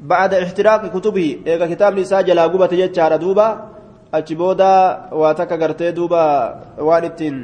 بعد 0.01 0.35
احتراق 0.35 0.99
كتبه. 0.99 1.39
إيغا 1.47 1.67
كتاب 1.67 1.99
نساء 1.99 2.23
جلا 2.23 2.45
قبت 2.47 2.75
جتشار 2.75 3.17
دوبا. 3.17 3.78
أجبودا 4.15 4.75
واتك 5.13 5.53
غرتي 5.53 5.91
دوبا 5.91 6.25
وانتين 6.79 7.37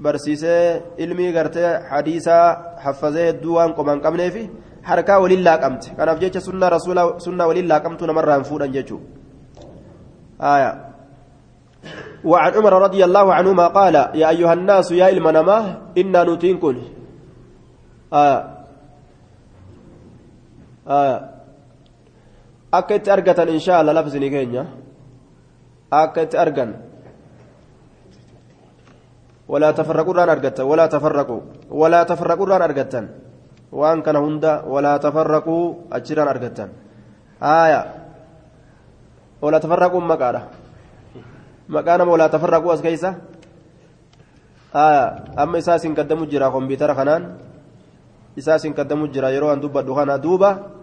barsiisee 0.00 0.82
ilmii 1.04 1.32
gartee 1.32 1.70
hadiisaa 1.90 2.44
haffazee 2.84 3.26
hedduu 3.26 3.54
waan 3.58 3.74
qoman 3.78 4.00
qabnee 4.00 4.30
fi 4.36 4.42
harkaa 4.90 5.18
waliin 5.20 5.44
laaqamte 5.44 5.92
kanaaf 5.98 6.20
jecha 6.22 6.40
sunnaa 6.40 6.70
rasuulaa 6.76 7.20
sunnaa 7.24 7.48
waliin 7.50 7.68
laaqamtu 7.72 8.06
namarraan 8.08 8.46
fuudhan 8.48 8.72
jechuudha. 8.76 9.20
وعن 12.24 12.50
عمر 12.52 12.72
رضي 12.72 13.04
الله 13.04 13.26
عنهما 13.34 13.66
قال 13.72 13.94
يا 14.14 14.28
أيها 14.28 14.52
الناس 14.52 14.92
يا 14.92 15.08
المنما 15.08 15.58
إنا 15.98 16.20
نتينكن 16.28 16.76
آه 18.12 18.40
آه 20.88 21.18
أكت 22.74 23.08
أرقة 23.08 23.42
إن 23.42 23.58
شاء 23.58 23.80
الله 23.80 23.92
لفظني 23.92 24.28
كينيا 24.28 24.64
أرقن 25.92 26.70
ولا 29.50 29.70
تفرقوا 29.70 30.14
ران 30.14 30.28
أرقتا 30.28 30.62
ولا 30.62 30.86
تفرقوا 30.86 31.40
ولا 31.70 32.00
تفرقوا 32.02 32.46
ران 32.46 32.62
أرقتا 32.62 33.02
وأن 33.72 33.98
كان 34.02 34.16
هندا 34.16 34.52
ولا 34.72 34.94
تفرقوا 34.96 35.64
أجران 35.92 36.28
أرقتا 36.28 36.66
آية 37.42 37.82
ولا 39.42 39.58
تفرقوا 39.58 40.00
مقالة 40.00 40.42
maqaan 41.70 42.02
nama 42.02 42.10
walaa 42.10 42.28
tafarraquu 42.28 42.68
as 42.74 42.82
keeysa 42.82 43.14
amma 45.38 45.56
isaa 45.62 45.78
isin 45.78 45.94
kaddamu 45.94 46.26
jira 46.26 46.50
kompiitara 46.50 46.98
kanaan 46.98 47.38
isaa 48.34 48.58
isin 48.58 48.74
kaddamu 48.74 49.06
jira 49.14 49.30
yeroo 49.30 49.54
an 49.54 49.62
dubbadhu 49.62 49.94
kana 49.94 50.18
duuba 50.18 50.74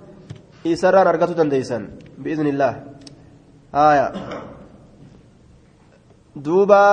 isarraan 0.64 1.12
argatu 1.12 1.36
dandeeysan 1.36 1.92
biiznillah 2.16 2.74
haya 3.76 4.06
duuba 6.44 6.84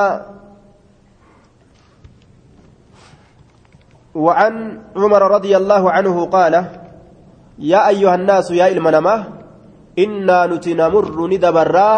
وعن 4.14 4.54
عمر 4.96 5.22
رضي 5.26 5.56
الله 5.56 5.82
عنه 5.90 6.16
قال 6.30 6.54
يا 7.58 7.88
أيها 7.90 8.14
الناس 8.14 8.50
يا 8.54 8.70
المنما 8.70 9.14
إنا 9.98 10.46
نتنمر 10.46 11.18
ندبرا 11.26 11.90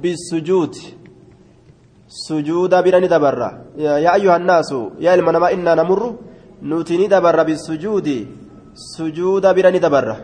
بالسجود 0.00 0.74
sujuuda 2.10 2.82
bira 2.82 2.98
ni 2.98 3.06
dabarra 3.06 3.70
yaa 3.78 4.12
ayyuha 4.18 4.34
annaasu 4.34 4.92
yaa 4.98 5.14
ilma 5.14 5.30
namaa 5.32 5.54
innaa 5.54 5.78
namurru 5.78 6.18
nuti 6.62 6.98
ni 6.98 7.06
dabarra 7.06 7.44
bisujuudi 7.46 8.26
sujuuda 8.74 9.54
bira 9.54 9.70
ni 9.70 9.78
dabarra 9.78 10.16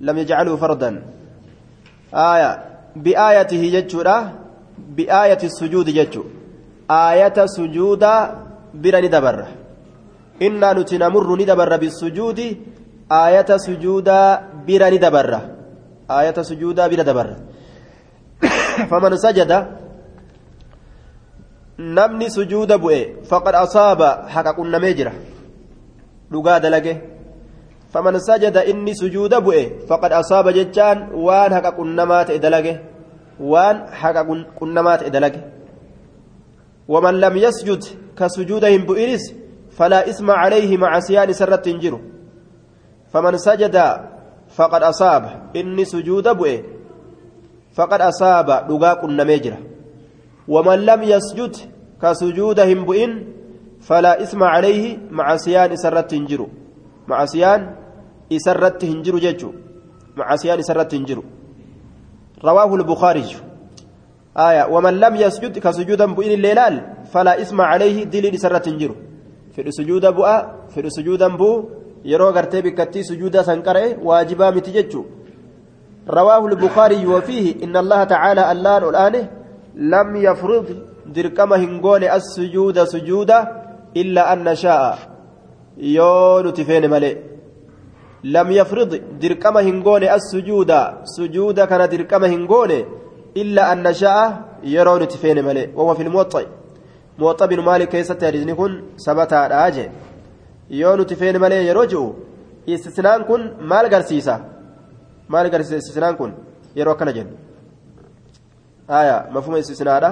lam 0.00 0.16
sujuuda 7.48 8.12
bira 8.74 9.00
ni 9.00 9.08
dabarra 9.08 9.46
innaa 10.40 10.74
nuti 10.74 10.98
namurru 10.98 11.36
ni 11.36 11.44
dabarra 11.44 11.78
bisujuudi 11.78 12.58
aayata 13.10 13.58
sujuuda 13.58 14.42
bira 14.66 14.90
ni 14.90 14.98
dabarra 14.98 15.40
aayata 16.08 16.44
sujuuda 16.44 16.88
bira 16.88 17.04
dabarra 17.04 17.36
faman 18.90 19.16
sajada 19.18 19.58
namni 21.78 22.30
sujuuda 22.30 22.78
bu'e 22.78 23.22
faqad 23.30 23.54
asaaba 23.54 24.26
haqa 24.34 24.52
qunnamee 24.58 24.94
jira 24.94 25.12
dhugaa 26.30 26.60
dalage 26.60 26.94
faman 27.92 28.20
sajada 28.20 28.64
inni 28.64 28.94
sujuuda 28.94 29.40
bu'e 29.40 29.86
faqad 29.88 30.12
asaaba 30.12 30.52
jechaan 30.52 31.10
waan 31.14 31.52
haqa 31.52 31.72
qunnamaa 31.78 32.24
ta'e 32.24 32.38
dalage 32.38 32.97
dalage 35.10 35.40
waman 36.88 37.20
lam 37.20 37.36
yasjud 37.36 37.82
ka 38.14 38.28
sujuuda 38.28 38.68
hin 38.68 38.86
bu'inis 38.86 39.34
falaa 39.70 40.04
isma 40.06 40.34
calayhi 40.34 40.76
macasiyaan 40.76 41.30
isarratti 41.30 41.70
hin 41.70 41.80
jiru 41.80 42.00
faman 43.12 43.38
sajada 43.38 43.86
faqad 44.56 44.82
asaaba 44.82 45.30
inni 45.54 45.86
sujuuda 45.86 46.34
bu'e 46.34 46.64
faqad 47.76 48.00
asaaba 48.02 48.64
dhugaa 48.68 48.96
qunnamee 48.96 49.40
jira 49.40 49.58
ومن 50.48 50.78
لم 50.88 51.02
يسجد 51.02 51.54
كسجود 52.02 52.60
همبئن 52.60 53.12
فلا 53.80 54.22
اسم 54.22 54.42
عليه 54.42 54.98
معصيان 55.10 55.76
سرت 55.76 56.14
هنجرو 56.14 56.48
معصيان 57.08 57.60
سرت 58.36 58.84
هنجرو 58.84 59.18
ججو 59.18 59.50
معصيان 60.16 60.62
سرت 60.62 60.94
هنجرو 60.94 61.22
رواه 62.44 62.74
البخاري. 62.74 63.36
آية 64.38 64.64
ومن 64.70 64.94
لم 65.00 65.16
يسجد 65.16 65.58
كسجود 65.58 66.02
همبئن 66.02 66.30
الليلال 66.30 66.74
فلا 67.12 67.42
اسم 67.42 67.60
عليه 67.60 68.04
دليل 68.04 68.38
سرت 68.38 68.68
هنجرو 68.68 68.94
في 69.54 69.62
السجود 69.62 70.06
بؤا 70.06 70.36
في 70.68 70.80
السجود 70.80 71.22
بو 71.22 71.64
bikkattii 72.62 73.04
sujuuda 73.04 73.44
san 73.44 73.62
qara'e 73.62 73.98
waajibaa 74.04 74.52
miti 74.52 74.70
jechuu 74.70 75.04
رواه 76.08 76.46
البخاري 76.46 77.06
وفيه 77.06 77.64
إن 77.64 77.76
الله 77.76 78.04
تعالى 78.04 78.52
ألان 78.52 78.82
الآن 78.84 79.28
لم 79.74 80.16
يفرض 80.16 80.66
دركما 81.06 81.56
هنغون 81.56 82.04
السجود 82.04 82.84
سجودا 82.84 83.48
إلا 83.96 84.32
أن 84.32 84.44
نشاء 84.44 84.98
يون 85.78 86.52
تفين 86.52 86.90
ملئ. 86.90 87.16
لم 88.24 88.48
يفرض 88.52 88.90
دركما 89.22 89.60
هنغون 89.60 90.02
السجود. 90.02 90.72
سجودا 91.04 91.64
كان 91.64 91.88
دركما 91.88 92.26
هنغون 92.26 92.72
إلا 93.36 93.72
أن 93.72 93.82
نشاء 93.82 94.18
يرون 94.64 95.08
تفين 95.08 95.44
ملئ 95.44 95.66
وهو 95.74 95.94
في 95.94 96.02
الموطئ. 96.02 96.46
موطئ 97.18 97.46
بن 97.46 97.60
مالك 97.60 97.88
كيسة 97.88 98.18
يرزني 98.22 98.54
كن؟ 98.54 98.72
سبتا 98.96 99.46
راجع 99.46 99.86
يون 100.70 101.06
تفين 101.06 101.40
ملئ 101.40 101.56
يرجو 101.70 102.04
استثنان 102.68 103.22
كن 103.22 103.40
مال 103.70 103.86
قرسيسا 103.92 104.58
maal 105.28 105.46
agarsiisa 105.46 105.76
istisnaan 105.76 106.16
kun 106.16 106.32
yeroo 106.78 106.94
akkana 106.96 107.12
jennu 107.16 107.34
aya 108.98 109.16
mafuma 109.34 109.58
istisnaadha 109.62 110.10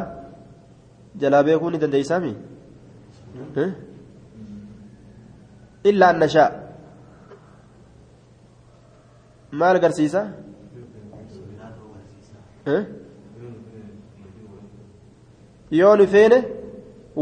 jalaa 1.22 1.42
beekuu 1.48 1.70
ni 1.70 1.78
dandeeysaami 1.84 2.32
illaa 5.90 6.10
an 6.14 6.18
nashaa 6.24 6.50
maal 9.60 9.76
agarsiisa 9.80 10.22
yoo 15.80 15.94
nu 16.00 16.06
feene 16.14 16.38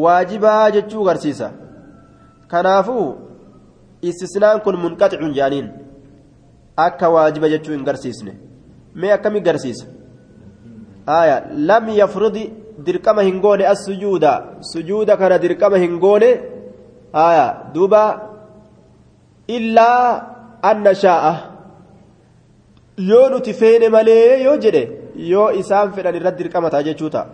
waajibaa 0.05 0.71
jechuu 0.77 1.03
agarsiisa 1.05 1.51
kanaafuu 2.53 3.07
istisnaan 4.11 4.61
kun 4.65 4.81
munqaxicun 4.85 5.37
jaaniin 5.39 5.69
akka 6.87 7.13
waajiba 7.15 7.53
jechuu 7.55 7.75
hin 7.77 7.87
garsiisne 7.89 8.33
mee 9.03 9.13
akkami 9.17 9.41
garsiisa 9.49 9.87
aya 11.21 11.37
lam 11.71 11.89
yafridi 12.01 12.45
dirqama 12.87 13.23
hin 13.29 13.41
goone 13.41 13.65
as 13.73 13.87
sujuuda 13.87 15.17
kana 15.23 15.39
dirqama 15.39 15.83
hin 15.85 15.99
goone 16.05 16.31
aya 17.27 17.47
duuba 17.75 18.05
illaa 19.57 20.07
an 20.71 20.83
nashaa'a 20.89 21.54
yoo 22.97 23.29
nuti 23.29 23.53
feene 23.61 23.89
malee 23.89 24.43
yoo 24.45 24.57
jedhe 24.65 24.83
yoo 25.17 25.51
isaan 25.61 25.93
fedhan 25.93 26.15
irratti 26.19 26.43
dirqama 26.45 26.71
ta'a 26.71 26.83
jechuu 26.89 27.11
ta'a 27.11 27.27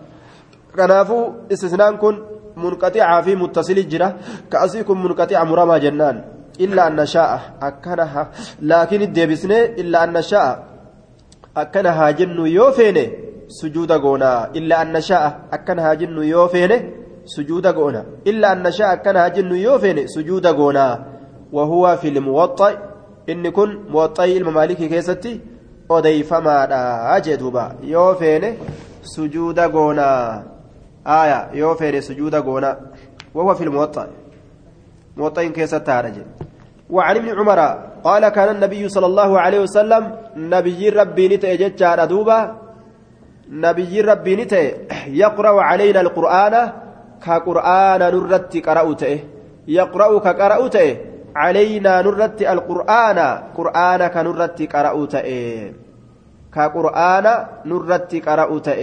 kanaafuu 0.76 1.24
istisnaan 1.54 1.98
kun 2.02 2.16
munqaxicaa 2.56 3.22
fi 3.26 3.36
muttasili 3.42 3.84
jira 3.92 4.08
ka'asii 4.52 4.84
kun 4.88 4.98
munqaxica 5.04 5.44
muramaa 5.50 5.78
jennaan 5.84 6.16
illaa 6.64 6.86
an 6.90 6.96
nashaa'a 7.02 7.38
akkana 7.68 8.06
laakiin 8.70 9.04
deebisnee 9.16 9.62
illaa 9.82 10.02
an 10.06 10.12
nashaa'a 10.18 10.52
akkana 11.62 11.92
haa 11.98 12.12
jennu 12.12 12.46
yoo 12.46 12.72
feene 12.78 13.04
sujuuda 13.60 13.98
goonaa 14.04 14.48
illaa 14.58 14.80
an 14.86 14.92
nashaa'a 14.96 15.30
akkana 15.56 15.82
haa 15.86 15.96
jennu 16.02 16.22
yoo 16.32 16.48
feene 16.48 16.76
sujuuda 17.34 17.72
goona 17.78 18.04
illaa 18.32 18.52
an 18.56 18.62
nashaa'a 18.66 18.92
akkana 18.98 19.20
haa 19.24 19.34
jennu 19.36 19.56
yoo 19.66 19.78
feene 19.84 20.08
sujuuda 20.14 20.52
goonaa 20.60 20.92
wahuwa 21.52 21.96
fi 21.96 22.10
lmuwaxxa'i 22.16 22.89
inni 23.32 23.50
kun 23.56 23.70
muwaxxa'ii 23.92 24.36
ilma 24.40 24.52
maalikii 24.58 24.92
keessatti 24.94 25.32
odeeyfamaadha 25.96 27.20
jee 27.26 27.36
duuba 27.42 27.64
yoo 27.94 28.10
feene 28.20 28.48
sujuuda 29.14 29.68
goonaa 29.74 30.42
aya 31.18 31.38
yoo 31.62 31.74
feene 31.80 32.02
sujuuda 32.08 32.42
goonaa 32.48 32.76
wahuwa 33.34 33.54
fi 33.58 33.68
muwaxxa'iin 33.76 35.52
keessatti 35.58 35.90
haadha 35.90 36.10
jee 36.16 36.28
وعن 36.90 37.16
ابن 37.16 37.28
عمر 37.38 37.60
قال 38.04 38.28
كان 38.28 38.48
النبي 38.56 38.88
صلى 38.88 39.06
الله 39.06 39.40
عليه 39.40 39.60
وسلم 39.60 40.02
نبي 40.36 40.88
ربي 40.88 41.28
نتأ 41.28 41.54
جتشار 41.54 42.04
دوبا 42.04 42.38
نبي 43.50 44.00
ربي 44.00 44.36
نتأ 44.36 44.62
يقرأ 45.22 45.62
علينا 45.62 46.00
القرآن 46.00 46.54
كقرآن 47.26 48.00
نرت 48.14 48.56
قرأته 48.66 49.18
يقرأ 49.68 50.18
كقرأته 50.18 51.09
علينا 51.36 52.02
نرت 52.02 52.42
القرآن. 52.42 53.18
قرآن 53.56 54.00
كنرت 54.06 54.58
قرأته 54.62 55.26
كقرآن 56.54 57.26
نرت 57.66 58.12
قرأته 58.26 58.80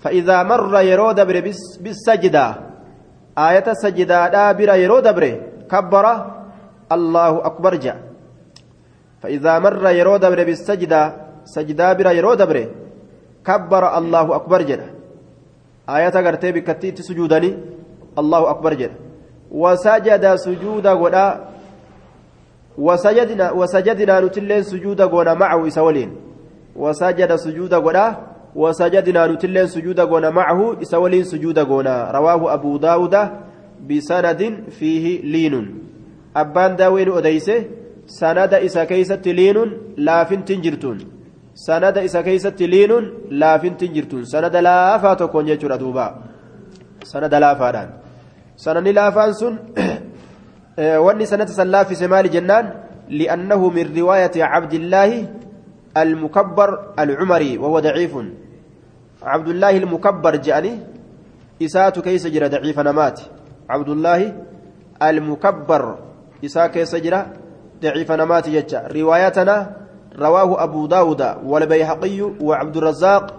فإذا 0.00 0.42
مر 0.42 0.74
يرود 0.80 1.20
بالسجدة. 1.80 2.46
آية 3.38 3.66
السجدة 3.68 4.28
دابر 4.28 4.70
يرود 4.74 5.06
كبر. 5.70 6.06
الله 6.92 7.46
أكبر 7.46 7.74
جاء. 7.74 7.98
فإذا 9.22 9.58
مر 9.58 9.84
يرود 9.90 10.24
بالسجدة. 10.24 11.02
سجدة 11.44 11.92
بر 11.92 12.06
يرود 12.12 12.42
كبر. 13.44 13.98
الله 13.98 14.26
أكبر 14.36 14.62
جاء. 14.62 14.80
آية 15.88 16.14
قرتي 16.26 16.52
بكتيت 16.52 17.00
سجودني. 17.02 17.50
الله 18.18 18.50
أكبر 18.50 18.74
جاء. 18.74 19.05
وسجد 19.50 20.34
سجود 20.34 20.86
غدا 20.86 21.28
وسجدنا 22.78 23.52
وسجدنا 23.52 24.20
نتلين 24.20 24.62
سجود 24.62 25.00
غدا 25.00 25.34
معه 25.34 25.66
إسولين. 25.66 26.10
وسجد 26.76 27.36
سجود 27.36 27.74
غدا 27.74 28.16
وسجدنا 28.56 29.26
نتلين 29.26 29.66
سجود 29.66 30.00
غدا 30.00 30.30
معه 30.30 30.82
إسولين 30.82 31.24
سجود 31.24 31.58
غدا. 31.58 32.10
رواه 32.12 32.54
أبو 32.54 32.76
داود 32.76 33.14
بسند 33.88 34.40
فيه 34.70 35.22
لين. 35.22 35.54
أبان 36.36 36.76
داوين 36.76 37.08
أديسة 37.12 37.64
سند 38.06 38.54
إسا 38.54 38.84
كيست 38.84 39.28
لين 39.28 39.56
لافنتن 39.96 40.60
جرتون 40.60 40.98
سند 41.54 41.98
إسا 41.98 42.20
كيست 42.20 42.62
لين 42.62 42.92
لافنتن 43.30 43.92
جرتون 43.92 44.24
سند 44.24 44.56
لافا 44.56 45.14
تكون 45.14 45.48
يجر 45.48 45.76
دوبا. 45.76 46.06
سند 47.04 47.34
لافا 47.34 47.70
دان. 47.70 47.88
سنن 48.56 48.84
لافان 48.84 49.32
سن 49.32 49.54
واني 50.78 51.26
سنة 51.26 51.46
سلاف 51.46 51.96
سمال 51.96 52.30
جنان 52.30 52.66
لأنه 53.08 53.68
من 53.70 53.96
رواية 53.98 54.36
عبد 54.36 54.74
الله 54.74 55.28
المكبر 55.96 56.70
العمري 56.98 57.58
وهو 57.58 57.78
ضعيف 57.78 58.14
عبد 59.22 59.48
الله 59.48 59.76
المكبر 59.76 60.36
جاني 60.36 60.80
إسات 61.62 61.98
كيس 61.98 62.26
جرى 62.26 62.48
ضعيف 62.48 62.78
نمات 62.80 63.20
عبد 63.70 63.88
الله 63.88 64.20
المكبر 65.02 65.98
إساء 66.44 66.66
كيس 66.66 66.94
جرى 66.94 67.26
ضعيف 67.82 68.12
نمات 68.12 68.48
جتشا 68.48 68.88
روايتنا 68.92 69.56
رواه 70.18 70.64
أبو 70.64 70.86
داود 70.86 71.22
والبيهقي 71.44 72.20
وعبد 72.40 72.76
الرزاق 72.76 73.34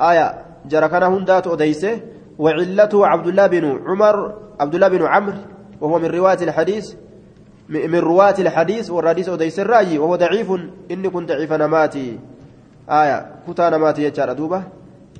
آية 0.00 0.26
جرى 0.68 0.86
هندات 0.86 1.46
أديسه 1.46 2.00
وعلته 2.38 3.06
عبد 3.06 3.26
الله 3.26 3.46
بن 3.46 3.64
عمر 3.86 4.16
عبد 4.60 4.74
الله 4.74 4.88
بن 4.88 5.02
عمرو 5.06 5.38
وهو 5.80 5.98
من 5.98 6.10
رواية 6.10 6.42
الحديث 6.42 6.94
من 7.68 7.94
رواة 7.94 8.34
الحديث 8.38 8.90
والحديث 8.90 9.28
أديس 9.28 9.60
الرأي 9.60 9.98
وهو 9.98 10.16
ضعيف 10.16 10.48
إني 10.90 11.08
كنت 11.10 11.28
ضعيف 11.28 11.52
نماتي 11.52 12.18
آية 12.90 13.26
كتا 13.48 13.70
نماتي 13.70 14.04
يجار 14.04 14.32
دوبة. 14.32 14.62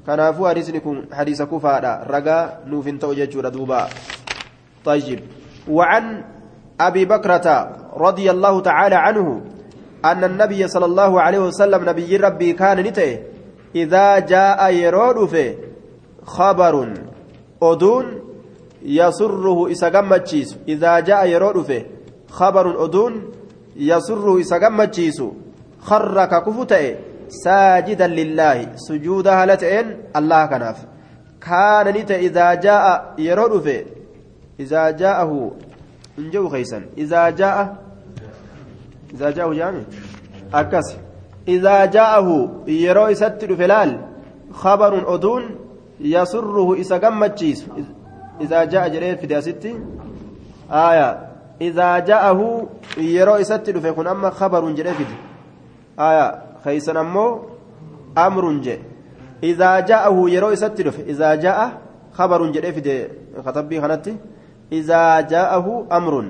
كان 0.07 0.21
أفو 0.21 0.49
حديثكم 0.49 1.05
حديث 1.13 1.43
كفارة 1.43 2.05
رقا 2.05 2.59
نوفن 2.67 2.99
توجج 2.99 3.41
دوبة. 3.41 3.87
طيب. 4.85 5.21
وعن 5.69 6.25
أبي 6.81 7.05
بكرة 7.05 7.47
رضي 7.97 8.31
الله 8.31 8.61
تعالى 8.61 8.95
عنه 8.95 9.41
أن 10.05 10.25
النبي 10.25 10.69
صلى 10.69 10.85
الله 10.85 11.21
عليه 11.21 11.39
وسلم 11.39 11.89
نبي 11.89 12.17
ربي 12.17 12.53
كان 12.53 12.81
نته 12.85 13.19
إذا 13.75 14.19
جاء 14.19 14.71
يرود 14.73 15.29
فيه 15.29 15.74
خبر 16.25 16.95
أدون 17.63 18.07
يسره 18.83 19.73
إسقمتشيس 19.73 20.57
إذا 20.69 21.01
جاء 21.01 21.27
يرود 21.27 21.63
فيه 21.63 21.87
خبر 22.29 22.85
أدون 22.85 23.23
يسره 23.77 24.41
إسقمتشيس 24.41 25.23
خرك 25.81 26.45
كفتئ 26.45 26.97
ساجدا 27.29 28.07
لله. 28.07 28.77
سجودها 28.77 29.47
لتئن 29.47 29.97
الله 30.17 30.47
كناف. 30.47 30.79
كان 31.41 31.89
نت 31.89 32.11
إذا 32.11 32.55
جاء 32.55 33.15
يرود 33.19 33.61
فيه. 33.61 33.85
إذا 34.61 34.91
جاءه 34.91 35.51
انجو 36.19 36.49
خيسا. 36.49 36.83
إذا 36.99 37.31
جاء 37.31 37.77
إذا 39.15 39.31
جاءه 39.31 39.53
جامع. 39.55 39.83
أكس 40.55 40.97
إذا 41.49 41.85
جاءه 41.85 42.29
يرو 42.67 43.09
يستر 43.09 43.57
فلال. 43.57 44.01
خبر 44.53 45.15
أدون 45.15 45.43
يسره 46.01 46.75
إذا 46.75 46.97
قمتشيس 46.99 47.67
إذا 48.41 48.65
جاء 48.65 48.89
جريت 48.89 49.21
في 49.21 49.27
داستي 49.27 49.79
آية. 50.71 51.31
إذا 51.61 51.99
جاءه 51.99 52.67
يرو 52.99 53.37
يستر 53.37 53.81
فيكون 53.81 54.07
أما 54.07 54.31
خبر 54.31 54.71
جريت 54.71 55.11
آية. 55.99 56.43
خيسا 56.65 57.01
أمو 57.01 57.41
أمر 58.19 58.53
جي. 58.53 58.79
إذا 59.43 59.81
جاءه 59.81 60.31
يرو 60.31 60.51
يستر 60.51 60.93
إذا 61.07 61.35
جاء 61.35 61.59
خبر 62.13 62.47
جريت 62.51 62.79
في 62.79 63.09
خطبي 63.47 63.81
خنتي 63.81 64.17
إذا 64.73 65.21
جاءه 65.21 65.87
أمر. 65.93 66.25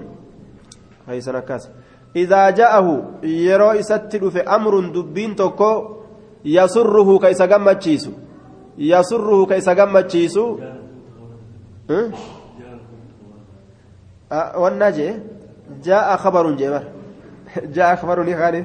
خيسا 1.06 1.40
كاس 1.40 1.68
إذا 2.16 2.50
جاءه 2.50 2.86
يرو 3.22 3.72
يستر 3.72 4.30
في 4.30 4.40
أمر 4.40 4.80
دبين 4.94 5.36
توكو. 5.36 5.94
يسره 6.44 7.18
كيسا 7.18 7.46
قمتشيسو 7.46 8.10
يسره 8.10 8.12
كيس 8.12 8.12
gammachiisu 8.12 8.12
والنجي 14.56 15.14
جاء 15.84 16.16
خبر 16.16 16.50
جبر. 16.50 16.82
جاء 17.76 17.96
خبر 17.96 18.18
خاني 18.38 18.64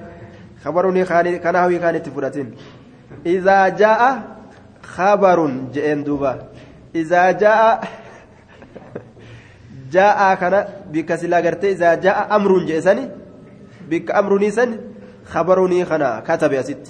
خبر 0.63 1.03
خاني 1.05 1.37
كان 1.37 1.55
هوي 1.55 1.79
خاني 1.79 1.99
تفرتين 1.99 2.55
إذا 3.25 3.67
جاء 3.67 4.01
خبر 4.81 5.51
جئن 5.73 6.03
دوبا. 6.03 6.33
إذا 6.95 7.31
جاء 7.31 7.83
جاء 9.93 10.35
كان 10.35 10.65
بكسلا 10.91 11.39
غرتي 11.39 11.71
إذا 11.71 11.93
جاء 11.95 12.35
أمر 12.35 12.65
جئسني 12.65 13.09
بك 13.89 14.11
أمر 14.11 14.37
نيسن 14.37 14.77
خبرني 15.25 15.85
خنا 15.85 16.23
كتب 16.27 16.53
يا 16.53 16.61
ست. 16.61 16.85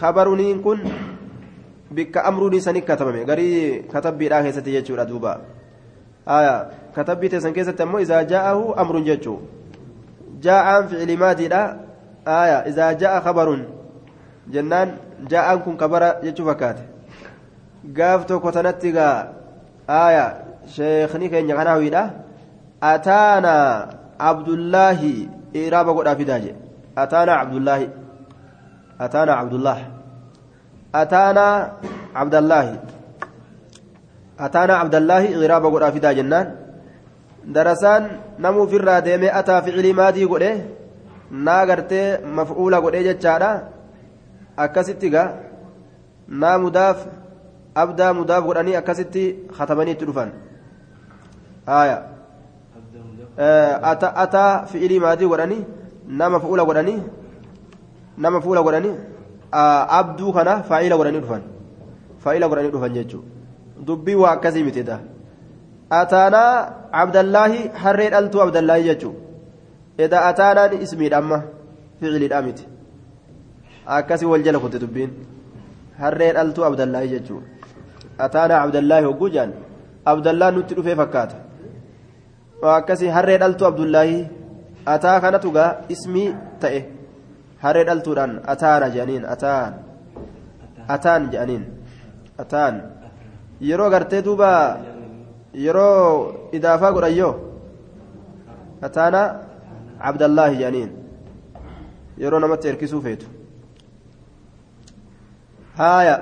خبرني 0.00 0.54
كن 0.54 0.78
bikka 1.90 2.24
amruun 2.24 2.54
isanii 2.54 2.82
katabame 2.86 3.24
garii 3.24 3.82
katabbiidhaa 3.92 4.42
keessatti 4.42 4.72
jechuudha 4.76 5.06
duuba 5.06 5.40
katabbii 6.94 7.28
teessan 7.34 7.54
keessatti 7.54 7.82
ammoo 7.82 8.00
izaa 8.06 8.22
jaa'ahu 8.32 8.74
amruun 8.84 9.04
jechuu 9.04 9.38
jaa'aan 10.46 10.88
ficilii 10.88 11.16
maatiidha 11.24 11.62
izaa 12.72 12.92
jaa'a 13.02 13.20
kabaruun 13.26 13.66
jennaan 14.56 14.94
jaa'aan 15.34 15.62
kun 15.66 15.76
kabara 15.76 16.14
jechuu 16.22 16.46
fakkaate 16.46 16.82
gaaf 17.98 18.26
tokko 18.30 18.52
tanatti 18.52 18.92
gaa 18.92 19.16
aya 19.88 20.24
sheekni 20.76 21.30
keenya 21.34 21.56
kana 21.58 21.70
hawiidha 21.76 22.02
ataanaa 22.80 23.88
abdullaahi 24.32 25.14
iraaba 25.52 25.94
godhaa 25.98 26.18
fidaa 26.20 26.38
jedhe 26.44 26.58
ataanaa 27.04 27.40
abdullaahi 27.46 27.88
ataanaa 29.06 29.38
abdullaahi 29.44 29.99
ataanaa 30.92 31.54
abdallaahi 32.22 32.74
ataanaa 34.46 34.80
abdallaahi 34.84 35.34
iraaba 35.44 35.70
godhaa 35.74 35.92
fidaa 35.96 36.14
jennaan 36.18 36.52
darasaan 37.54 38.10
namuu 38.38 38.62
ofirraa 38.66 39.00
deemee 39.06 39.32
ataa 39.40 39.62
ficilii 39.66 39.92
maatii 40.00 40.26
godhe 40.32 40.50
naa 41.48 41.62
gartee 41.70 42.06
maf'uula 42.38 42.80
godhee 42.84 43.04
jechaadha 43.08 43.50
akkasitti 44.64 45.12
gaa 45.14 45.28
naa 46.44 46.56
mudaaf 46.64 47.06
abdaa 47.84 48.12
mudaaf 48.20 48.44
godhanii 48.48 48.76
akkasitti 48.80 49.24
katabanii 49.58 49.94
itti 49.96 50.08
dhufan 50.10 50.32
ataa 54.24 54.66
fi'ilii 54.72 55.00
maatii 55.06 55.30
godhanii 55.32 55.62
nama 56.22 56.40
fuula 56.44 56.64
godhanii 56.70 56.98
nama 58.18 58.40
fuula 58.40 58.62
godhanii 58.66 58.94
abduu 59.52 60.32
kana 60.32 60.62
faa'ila 60.62 60.96
godhanii 60.96 61.20
dhufan. 61.20 61.42
Faa'ila 62.24 62.48
godhanii 62.48 62.70
dhufan 62.70 62.92
jechuudha 62.94 63.28
dubbii 63.86 64.14
waa 64.14 64.32
akkasii 64.36 64.62
miti 64.62 64.84
ataanaa 65.90 66.72
abdallaahi 67.02 67.70
harree 67.82 68.10
dhaltuu 68.10 68.42
abdallaahi 68.42 68.84
jechuudha 68.88 69.18
edaa 70.04 70.26
ataanaan 70.30 70.82
ismiidha 70.82 71.18
amma 71.18 71.42
ficiliidha 72.00 72.42
miti. 72.42 72.64
Akkasii 73.86 74.26
wal 74.32 74.42
jala 74.42 74.58
kutte 74.58 74.78
dubbiin. 74.78 75.10
Harree 75.98 76.32
dhaltuu 76.32 76.64
abdallaahi 76.64 77.08
jechuudha 77.08 77.46
ataanaa 78.26 78.62
abdallaahi 78.66 79.04
hogguu 79.04 79.30
jaan 79.36 79.52
abdallaan 80.04 80.54
nutti 80.54 80.74
dhufee 80.74 80.96
fakkaata. 81.02 81.36
Akkasii 82.62 83.08
harree 83.16 83.38
dhaltuu 83.38 83.66
abdullaahi 83.66 84.16
ataa 84.86 85.20
kanatu 85.20 85.50
gaa 85.56 85.70
ismii 85.88 86.28
ta'e 86.60 86.80
dhaltuudhaan 87.62 88.40
ataana 88.46 88.88
jedhaniin 88.94 89.24
ataan 89.34 89.74
ataan 90.88 91.28
jedhaniin 91.32 91.64
ataan 92.38 92.82
yeroo 93.60 93.90
gartee 93.90 94.22
duuba 94.24 94.50
yeroo 95.64 96.48
idaafaa 96.52 96.92
godhayyoo 96.92 97.34
ataana 98.88 99.20
abdallaahi 100.12 100.56
jedhaniin 100.62 100.90
yeroo 102.22 102.40
namatti 102.40 102.68
erkisuu 102.72 103.02
feetu 103.08 103.26
haaya 105.76 106.16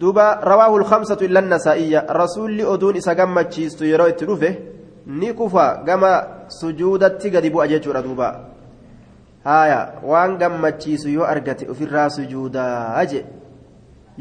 duuba 0.00 0.26
rawaahu 0.50 0.80
lkamsatu 0.84 1.24
illa 1.24 1.40
annasaa'iya 1.44 2.04
rasuulli 2.20 2.64
oduun 2.74 2.96
isa 2.96 3.14
gammachiistu 3.14 3.84
yeroo 3.84 4.08
itti 4.12 4.26
dhufe 4.30 4.50
ni 5.06 5.32
kufa 5.32 5.82
gama 5.84 6.12
sujuudatti 6.60 7.30
gadi 7.30 7.50
bu'a 7.50 7.68
jechuudha 7.68 8.02
duuba 8.02 8.28
haaya 9.48 9.78
waan 10.12 10.36
gammachiisu 10.40 11.12
yoo 11.16 11.26
argate 11.32 11.68
ofirraa 11.74 12.08
sujuudaa 12.16 13.04
je 13.12 13.20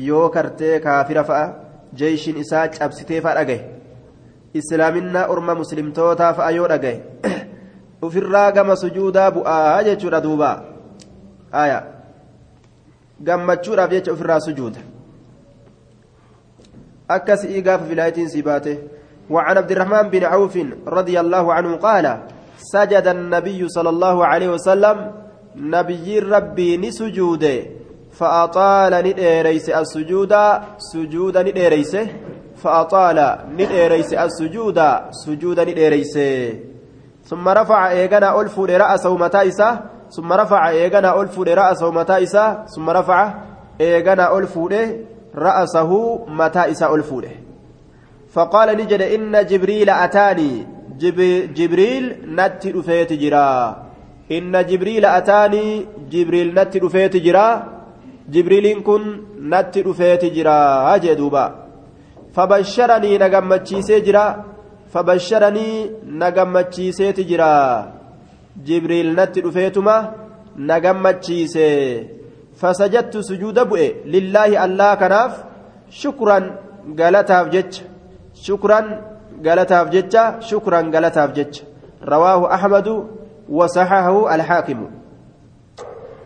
yoo 0.10 0.30
kartee 0.36 0.80
kaafira 0.86 1.24
fa'a 1.30 1.46
jeeshin 2.02 2.38
isaa 2.44 2.68
cabsitee 2.78 3.22
fa'a 3.26 3.36
dhagaye 3.40 3.62
islaaminaa 4.62 5.28
orma 5.36 5.56
muslimtootaa 5.62 6.34
fa'a 6.42 6.52
yoo 6.58 6.68
dhagaye 6.74 7.02
ofirraa 8.10 8.52
gama 8.60 8.76
sujuudaa 8.84 9.32
bu'aa 9.40 9.84
jechuudha 9.90 10.22
duuba 10.28 10.52
haaya 11.58 11.82
gammachuudhaaf 13.30 13.98
jecha 13.98 14.16
ofirraa 14.18 14.46
sujuuda 14.50 14.88
أكس 17.12 17.46
إيقاف 17.46 17.88
في 17.88 17.94
الآية 17.94 18.28
سباته 18.28 18.78
وعن 19.30 19.58
عبد 19.58 19.72
الرحمن 19.72 20.10
بن 20.10 20.24
عوف 20.24 20.58
رضي 20.88 21.20
الله 21.20 21.54
سجد 22.58 23.08
النبي 23.08 23.70
صلى 23.70 23.89
الله 23.89 24.26
عليه 24.26 24.50
وسلم 24.50 25.12
نبي 25.56 26.20
ربي 26.20 26.78
نسجود 26.78 27.65
فأطال 28.12 28.93
نديريس 28.93 29.70
السجود 29.70 30.34
سجود 30.78 31.38
نديريس 31.38 31.98
فأطال 32.56 33.38
نديريس 33.54 34.13
السجود 34.13 34.80
سجود 35.12 35.60
نديريس 35.60 36.17
ثم 37.26 37.50
رفع 37.50 37.91
إيقنا 37.91 38.41
ألف 38.41 38.60
رأسه 38.60 39.17
متائسة 39.17 39.80
ثم 40.10 40.34
رفع 40.34 40.70
إيقنا 40.70 41.22
ألف 41.22 41.39
رأسه 41.39 41.91
متائسة 41.91 42.65
ثم 42.65 42.89
رفع 42.89 43.34
إيقنا 43.82 44.38
ألف 44.38 44.60
رأسه 45.36 46.20
إساء 46.56 46.96
الفوله 46.96 47.32
فقال 48.34 48.78
نجد 48.78 49.02
إن 49.02 49.46
جبريل 49.46 49.89
أتاني. 49.89 50.77
جب 51.01 51.19
جبريل 51.57 52.03
نت 52.38 52.62
رفيت 52.75 53.12
جرا 53.21 53.49
إن 54.36 54.53
جبريل 54.69 55.05
أتاني 55.05 55.65
جبريل 56.12 56.47
نت 56.57 56.73
رفيت 56.83 57.15
جرا 57.25 57.47
جبريل 58.33 58.65
كن 58.88 59.03
نت 59.51 59.73
رفيت 59.88 60.23
جرا 60.36 60.57
أجدوبا 60.95 61.45
فبشرني 62.36 63.12
نجمتشيسي 63.23 63.99
جرا 64.07 64.25
فبشرني 64.93 65.67
نجمتشيسي 66.21 67.12
جرا 67.29 67.53
جبريل 68.67 69.07
نت 69.19 69.36
رفيتما 69.45 69.95
نجمتشيسي 70.69 71.69
فسجدت 72.60 73.15
سجود 73.29 73.57
بؤ 73.69 73.77
لله 74.13 74.49
الله 74.65 74.91
كناف 75.01 75.33
شكرا 76.01 76.39
قالتها 76.99 77.43
جج 77.53 77.73
شكرا 78.47 78.79
قالتها 79.45 79.84
جج 79.84 80.17
شكرا 80.39 80.80
قالتها 80.93 81.26
جج 81.26 81.62
رواه 82.04 82.54
أحمد 82.54 83.08
وصححه 83.50 84.36
الحاكم 84.36 84.89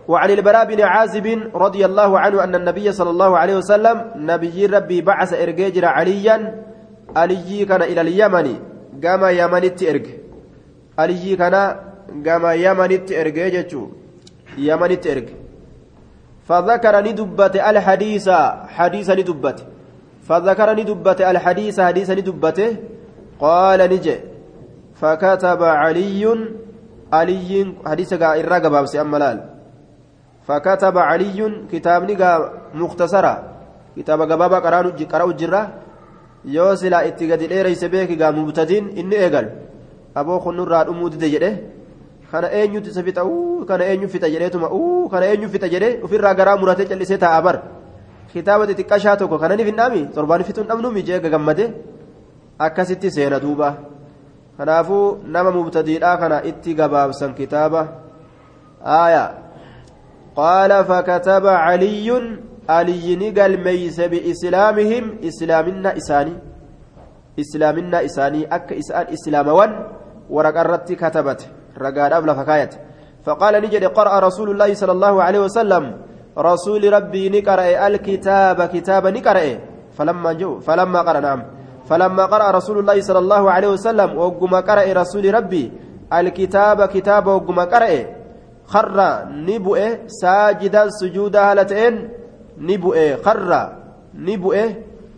وعن 0.08 0.30
البراء 0.30 0.66
بن 0.66 0.82
عازب 0.82 1.28
رضي 1.56 1.86
الله 1.86 2.20
عنه 2.20 2.44
أن 2.44 2.56
النبي 2.56 2.92
صلى 2.92 3.10
الله 3.10 3.38
عليه 3.38 3.56
وسلم 3.56 4.12
نبي 4.16 4.66
ربي 4.66 5.02
بعث 5.02 5.34
إرجاجر 5.34 5.86
عليا 5.86 6.64
علي 7.16 7.66
كان 7.66 7.82
إلى 7.82 8.02
اليمن 8.02 8.48
قام 9.04 9.24
يمنت 9.26 9.84
إرج 9.84 10.08
علي 11.00 11.36
كان 11.36 11.56
قام 12.28 12.46
يمنت 12.46 13.12
إرجاجة 13.12 13.74
يمنت 14.58 15.08
إرج 15.08 15.28
فذكر 16.48 16.96
ندبت 17.08 17.56
الحديث 17.56 18.30
حديث 18.78 19.10
ندبت 19.10 19.60
فذكر 20.28 20.74
ندبت 20.80 21.22
الحديث 21.22 21.80
حديث 21.80 22.10
ندبت 22.10 22.60
قال 23.42 23.80
نجي 23.94 24.16
فكتب 25.02 25.62
علي 25.64 26.24
علي 27.14 27.50
حديث 27.86 28.12
الرقبة 28.14 28.82
بس 28.82 28.96
أملال 28.96 29.38
فكتب 30.48 30.98
علي 30.98 31.40
كتاب 31.72 32.00
نقا 32.12 32.32
مختصرة 32.74 33.34
كتاب 33.98 34.20
قبابا 34.22 34.58
قرأوا 34.60 35.32
الجرة 35.32 35.62
يوصل 36.46 36.94
اتقاد 36.94 37.42
الإيريس 37.42 37.84
بيك 37.94 38.12
قا 38.22 38.32
مبتدين 38.32 38.84
إني 39.00 39.16
إيقل 39.24 39.46
أبو 40.18 40.40
خنور 40.40 40.68
راد 40.68 40.88
أمود 40.90 41.18
دي 41.18 41.38
kana 42.32 42.48
eenyutu 42.48 42.90
isa 42.90 43.04
fixa 43.04 43.26
uu 43.26 43.66
kana 43.70 43.84
eenyu 43.92 44.08
fixa 44.08 44.30
jedheetuma 44.34 44.68
uu 44.72 45.10
kana 45.12 45.26
eenyu 45.32 45.50
fixa 45.54 45.68
jedhee 45.74 46.00
ofirraa 46.06 46.34
garaa 46.40 46.58
muratee 46.62 46.88
callisee 46.92 47.18
taa'a 47.24 47.42
bar 47.48 47.56
kitaaba 48.34 48.68
xixiqqashaa 48.70 49.18
tokko 49.20 49.38
kana 49.42 49.56
ni 49.60 49.66
finnaami 49.70 50.02
torbaan 50.16 50.44
fituun 50.48 50.68
dhabnu 50.70 50.92
mijee 50.98 51.20
gammade 51.34 51.66
akkasitti 52.66 53.12
seena 53.18 53.40
duuba 53.46 53.70
kanaafuu 54.58 55.18
nama 55.36 55.52
mubtadiidhaa 55.58 56.18
kana 56.24 56.44
itti 56.52 56.78
gabaabsan 56.80 57.34
kitaaba 57.40 57.82
aaya 59.00 59.24
qaala 60.40 60.84
fakataba 60.92 61.58
caliyyun 61.66 62.26
aliyyi 62.68 63.32
galmeeyse 63.40 64.10
biislaamihim 64.14 65.18
islaaminna 65.32 65.96
isaanii 66.04 66.38
islaaminna 67.44 68.06
isaanii 68.10 68.48
akka 68.58 68.80
isaan 68.84 69.12
islaamawan 69.18 69.76
waraqarratti 70.30 71.02
katabate 71.04 71.52
ragaadhaaf 71.86 72.26
lafa 72.32 72.46
kaayate 72.52 72.80
فقال 73.26 73.54
نجد 73.62 73.84
قرأ 73.86 74.20
رسول 74.20 74.50
الله 74.50 74.74
صلى 74.74 74.92
الله 74.98 75.24
عليه 75.24 75.40
وسلم 75.40 75.84
رسول 76.38 76.94
ربي 76.94 77.30
نقرأ 77.30 77.88
الكتاب 77.88 78.58
كتاب 78.74 79.04
نقرأ 79.08 79.46
فلما 79.98 80.32
جو 80.34 80.60
فلما 80.60 81.00
قرأ 81.02 81.20
نعم 81.20 81.42
فلما 81.92 82.26
قرأ 82.26 82.52
رسول 82.52 82.80
الله 82.80 83.02
صلى 83.02 83.20
الله 83.20 83.52
عليه 83.52 83.68
وسلم 83.68 84.10
وقم 84.18 84.56
قرأ 84.56 84.88
رسول 85.02 85.34
ربي 85.34 85.72
الكتاب 86.14 86.86
كتاب 86.86 87.28
وقم 87.28 87.60
قرأ 87.60 87.92
خر 88.66 88.98
نبؤ 89.48 89.80
ساجدا 90.08 90.84
سجودا 90.90 91.42
هلتين 91.52 91.94
نبؤ 92.58 92.96
خر 93.26 93.52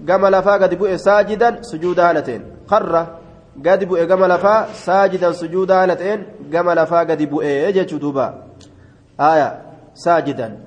gama 0.06 0.30
lafaa 0.30 0.60
gadi 0.60 0.76
bu'e 0.76 0.98
saajidan 0.98 1.64
sujuuda 1.64 2.06
haala 2.06 2.22
ta'een 2.22 2.44
karra 2.70 3.02
gadi 3.66 3.86
bu'e 3.86 4.06
gama 4.08 4.28
lafaa 4.28 4.68
saajidan 4.86 5.34
sujuuda 5.34 5.76
haala 5.80 5.96
ta'een 5.96 6.26
gama 6.52 6.76
lafaa 6.76 7.06
gadi 7.06 7.28
bu'e 7.34 7.74
jechuu 7.78 8.00
duuba 8.00 8.26
aya 9.18 9.48
saajidan 10.06 10.58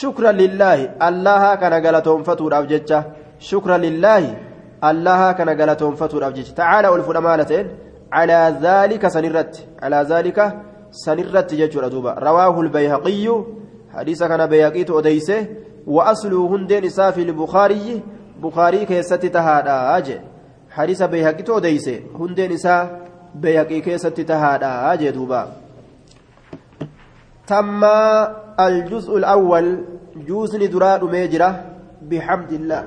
shukra 0.00 0.32
lillaahi 0.32 0.90
allaha 1.08 1.56
kana 1.62 1.80
galatoonfatuudhaaf 1.80 2.66
jecha 2.72 3.04
shukra 3.50 3.78
lillaahi 3.78 4.34
allaha 4.80 5.34
kana 5.34 5.54
galatoonfatuudhaaf 5.54 6.34
jecha 6.34 6.54
tacaala 6.54 6.90
ol 6.90 7.02
fudhama 7.02 7.28
haala 7.28 7.44
ta'een 7.44 7.68
calaa 8.10 8.52
zaalika 8.64 9.10
sanirratti 9.10 9.66
calaa 9.80 10.04
zaalika 10.04 10.52
sanirratti 10.90 11.56
jechuudha 11.56 11.90
duuba 11.90 12.14
rawaahu 12.14 12.62
lbayhaqiyyu 12.68 13.36
hadiisa 13.96 14.28
kana 14.28 14.46
bayhaqiitu 14.46 14.96
odeyse 14.96 15.36
wa 15.86 16.06
asluu 16.12 16.48
hundeen 16.48 16.84
isaa 16.84 17.12
fi 17.12 17.24
lbukaarii 17.24 18.02
bukaarii 18.40 18.86
keessatti 18.86 19.30
tahaadha 19.30 20.00
jee 20.08 20.20
hadiisa 20.68 21.08
bayhaqiitu 21.08 21.54
odeyse 21.54 21.94
hundeen 22.18 22.52
isaa 22.52 22.82
bayhaqii 23.34 23.80
keessatti 23.80 24.24
tahaadha 24.24 24.96
jee 24.96 25.12
duuba 25.12 25.46
الأول 29.08 29.84
جوزن 30.16 30.70
دراد 30.70 31.04
ميجرة 31.04 31.64
بحمد 32.02 32.52
الله 32.52 32.82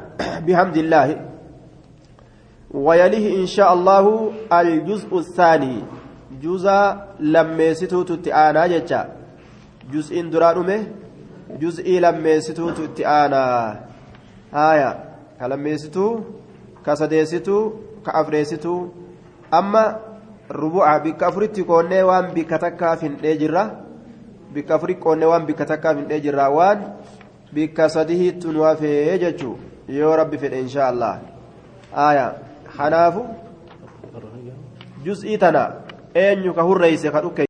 بحمد 0.47 0.78
الله 0.78 1.29
ويليه 2.74 3.42
إن 3.42 3.46
شاء 3.46 3.74
الله 3.74 4.32
الجزء 4.54 5.18
الثاني. 5.18 5.76
جزء 6.44 6.96
لميستو 7.20 8.02
تتعانا 8.04 8.68
جتا 8.68 9.02
جزء 9.94 10.16
دراد 10.30 10.58
مي 10.58 10.78
جزء 11.62 11.88
لميستو 12.00 12.70
تتعانا 12.70 13.44
آية. 14.54 14.92
كلميستو 15.40 16.06
كسديستو 16.86 17.58
كأفريستو 18.06 18.88
أما 19.54 19.84
ربوع 20.52 20.98
بكفرتي 20.98 21.64
كوني 21.64 22.04
وان 22.04 22.26
بكتكا 22.36 22.96
في 22.96 23.08
الإجرة 23.08 23.90
bikka 24.54 24.76
afuri 24.76 24.96
qoonne 24.98 25.26
waan 25.30 25.46
bikka 25.46 25.66
takkaaf 25.66 25.98
hin 25.98 26.08
dhee 26.10 26.20
jirraa 26.26 26.50
waan 26.50 26.80
bikka 27.54 27.90
sadihiittu 27.96 28.52
nu 28.54 28.64
hafee 28.66 29.18
jechuu 29.24 29.58
yoo 29.98 30.16
rabbi 30.18 30.38
kanaafu 32.80 33.22
juz'ii 35.06 35.38
tana 35.38 35.63
eenyu 36.15 36.54
ka 36.58 36.62
hurreeyse 36.68 37.12
ka 37.12 37.22
dhukke 37.24 37.44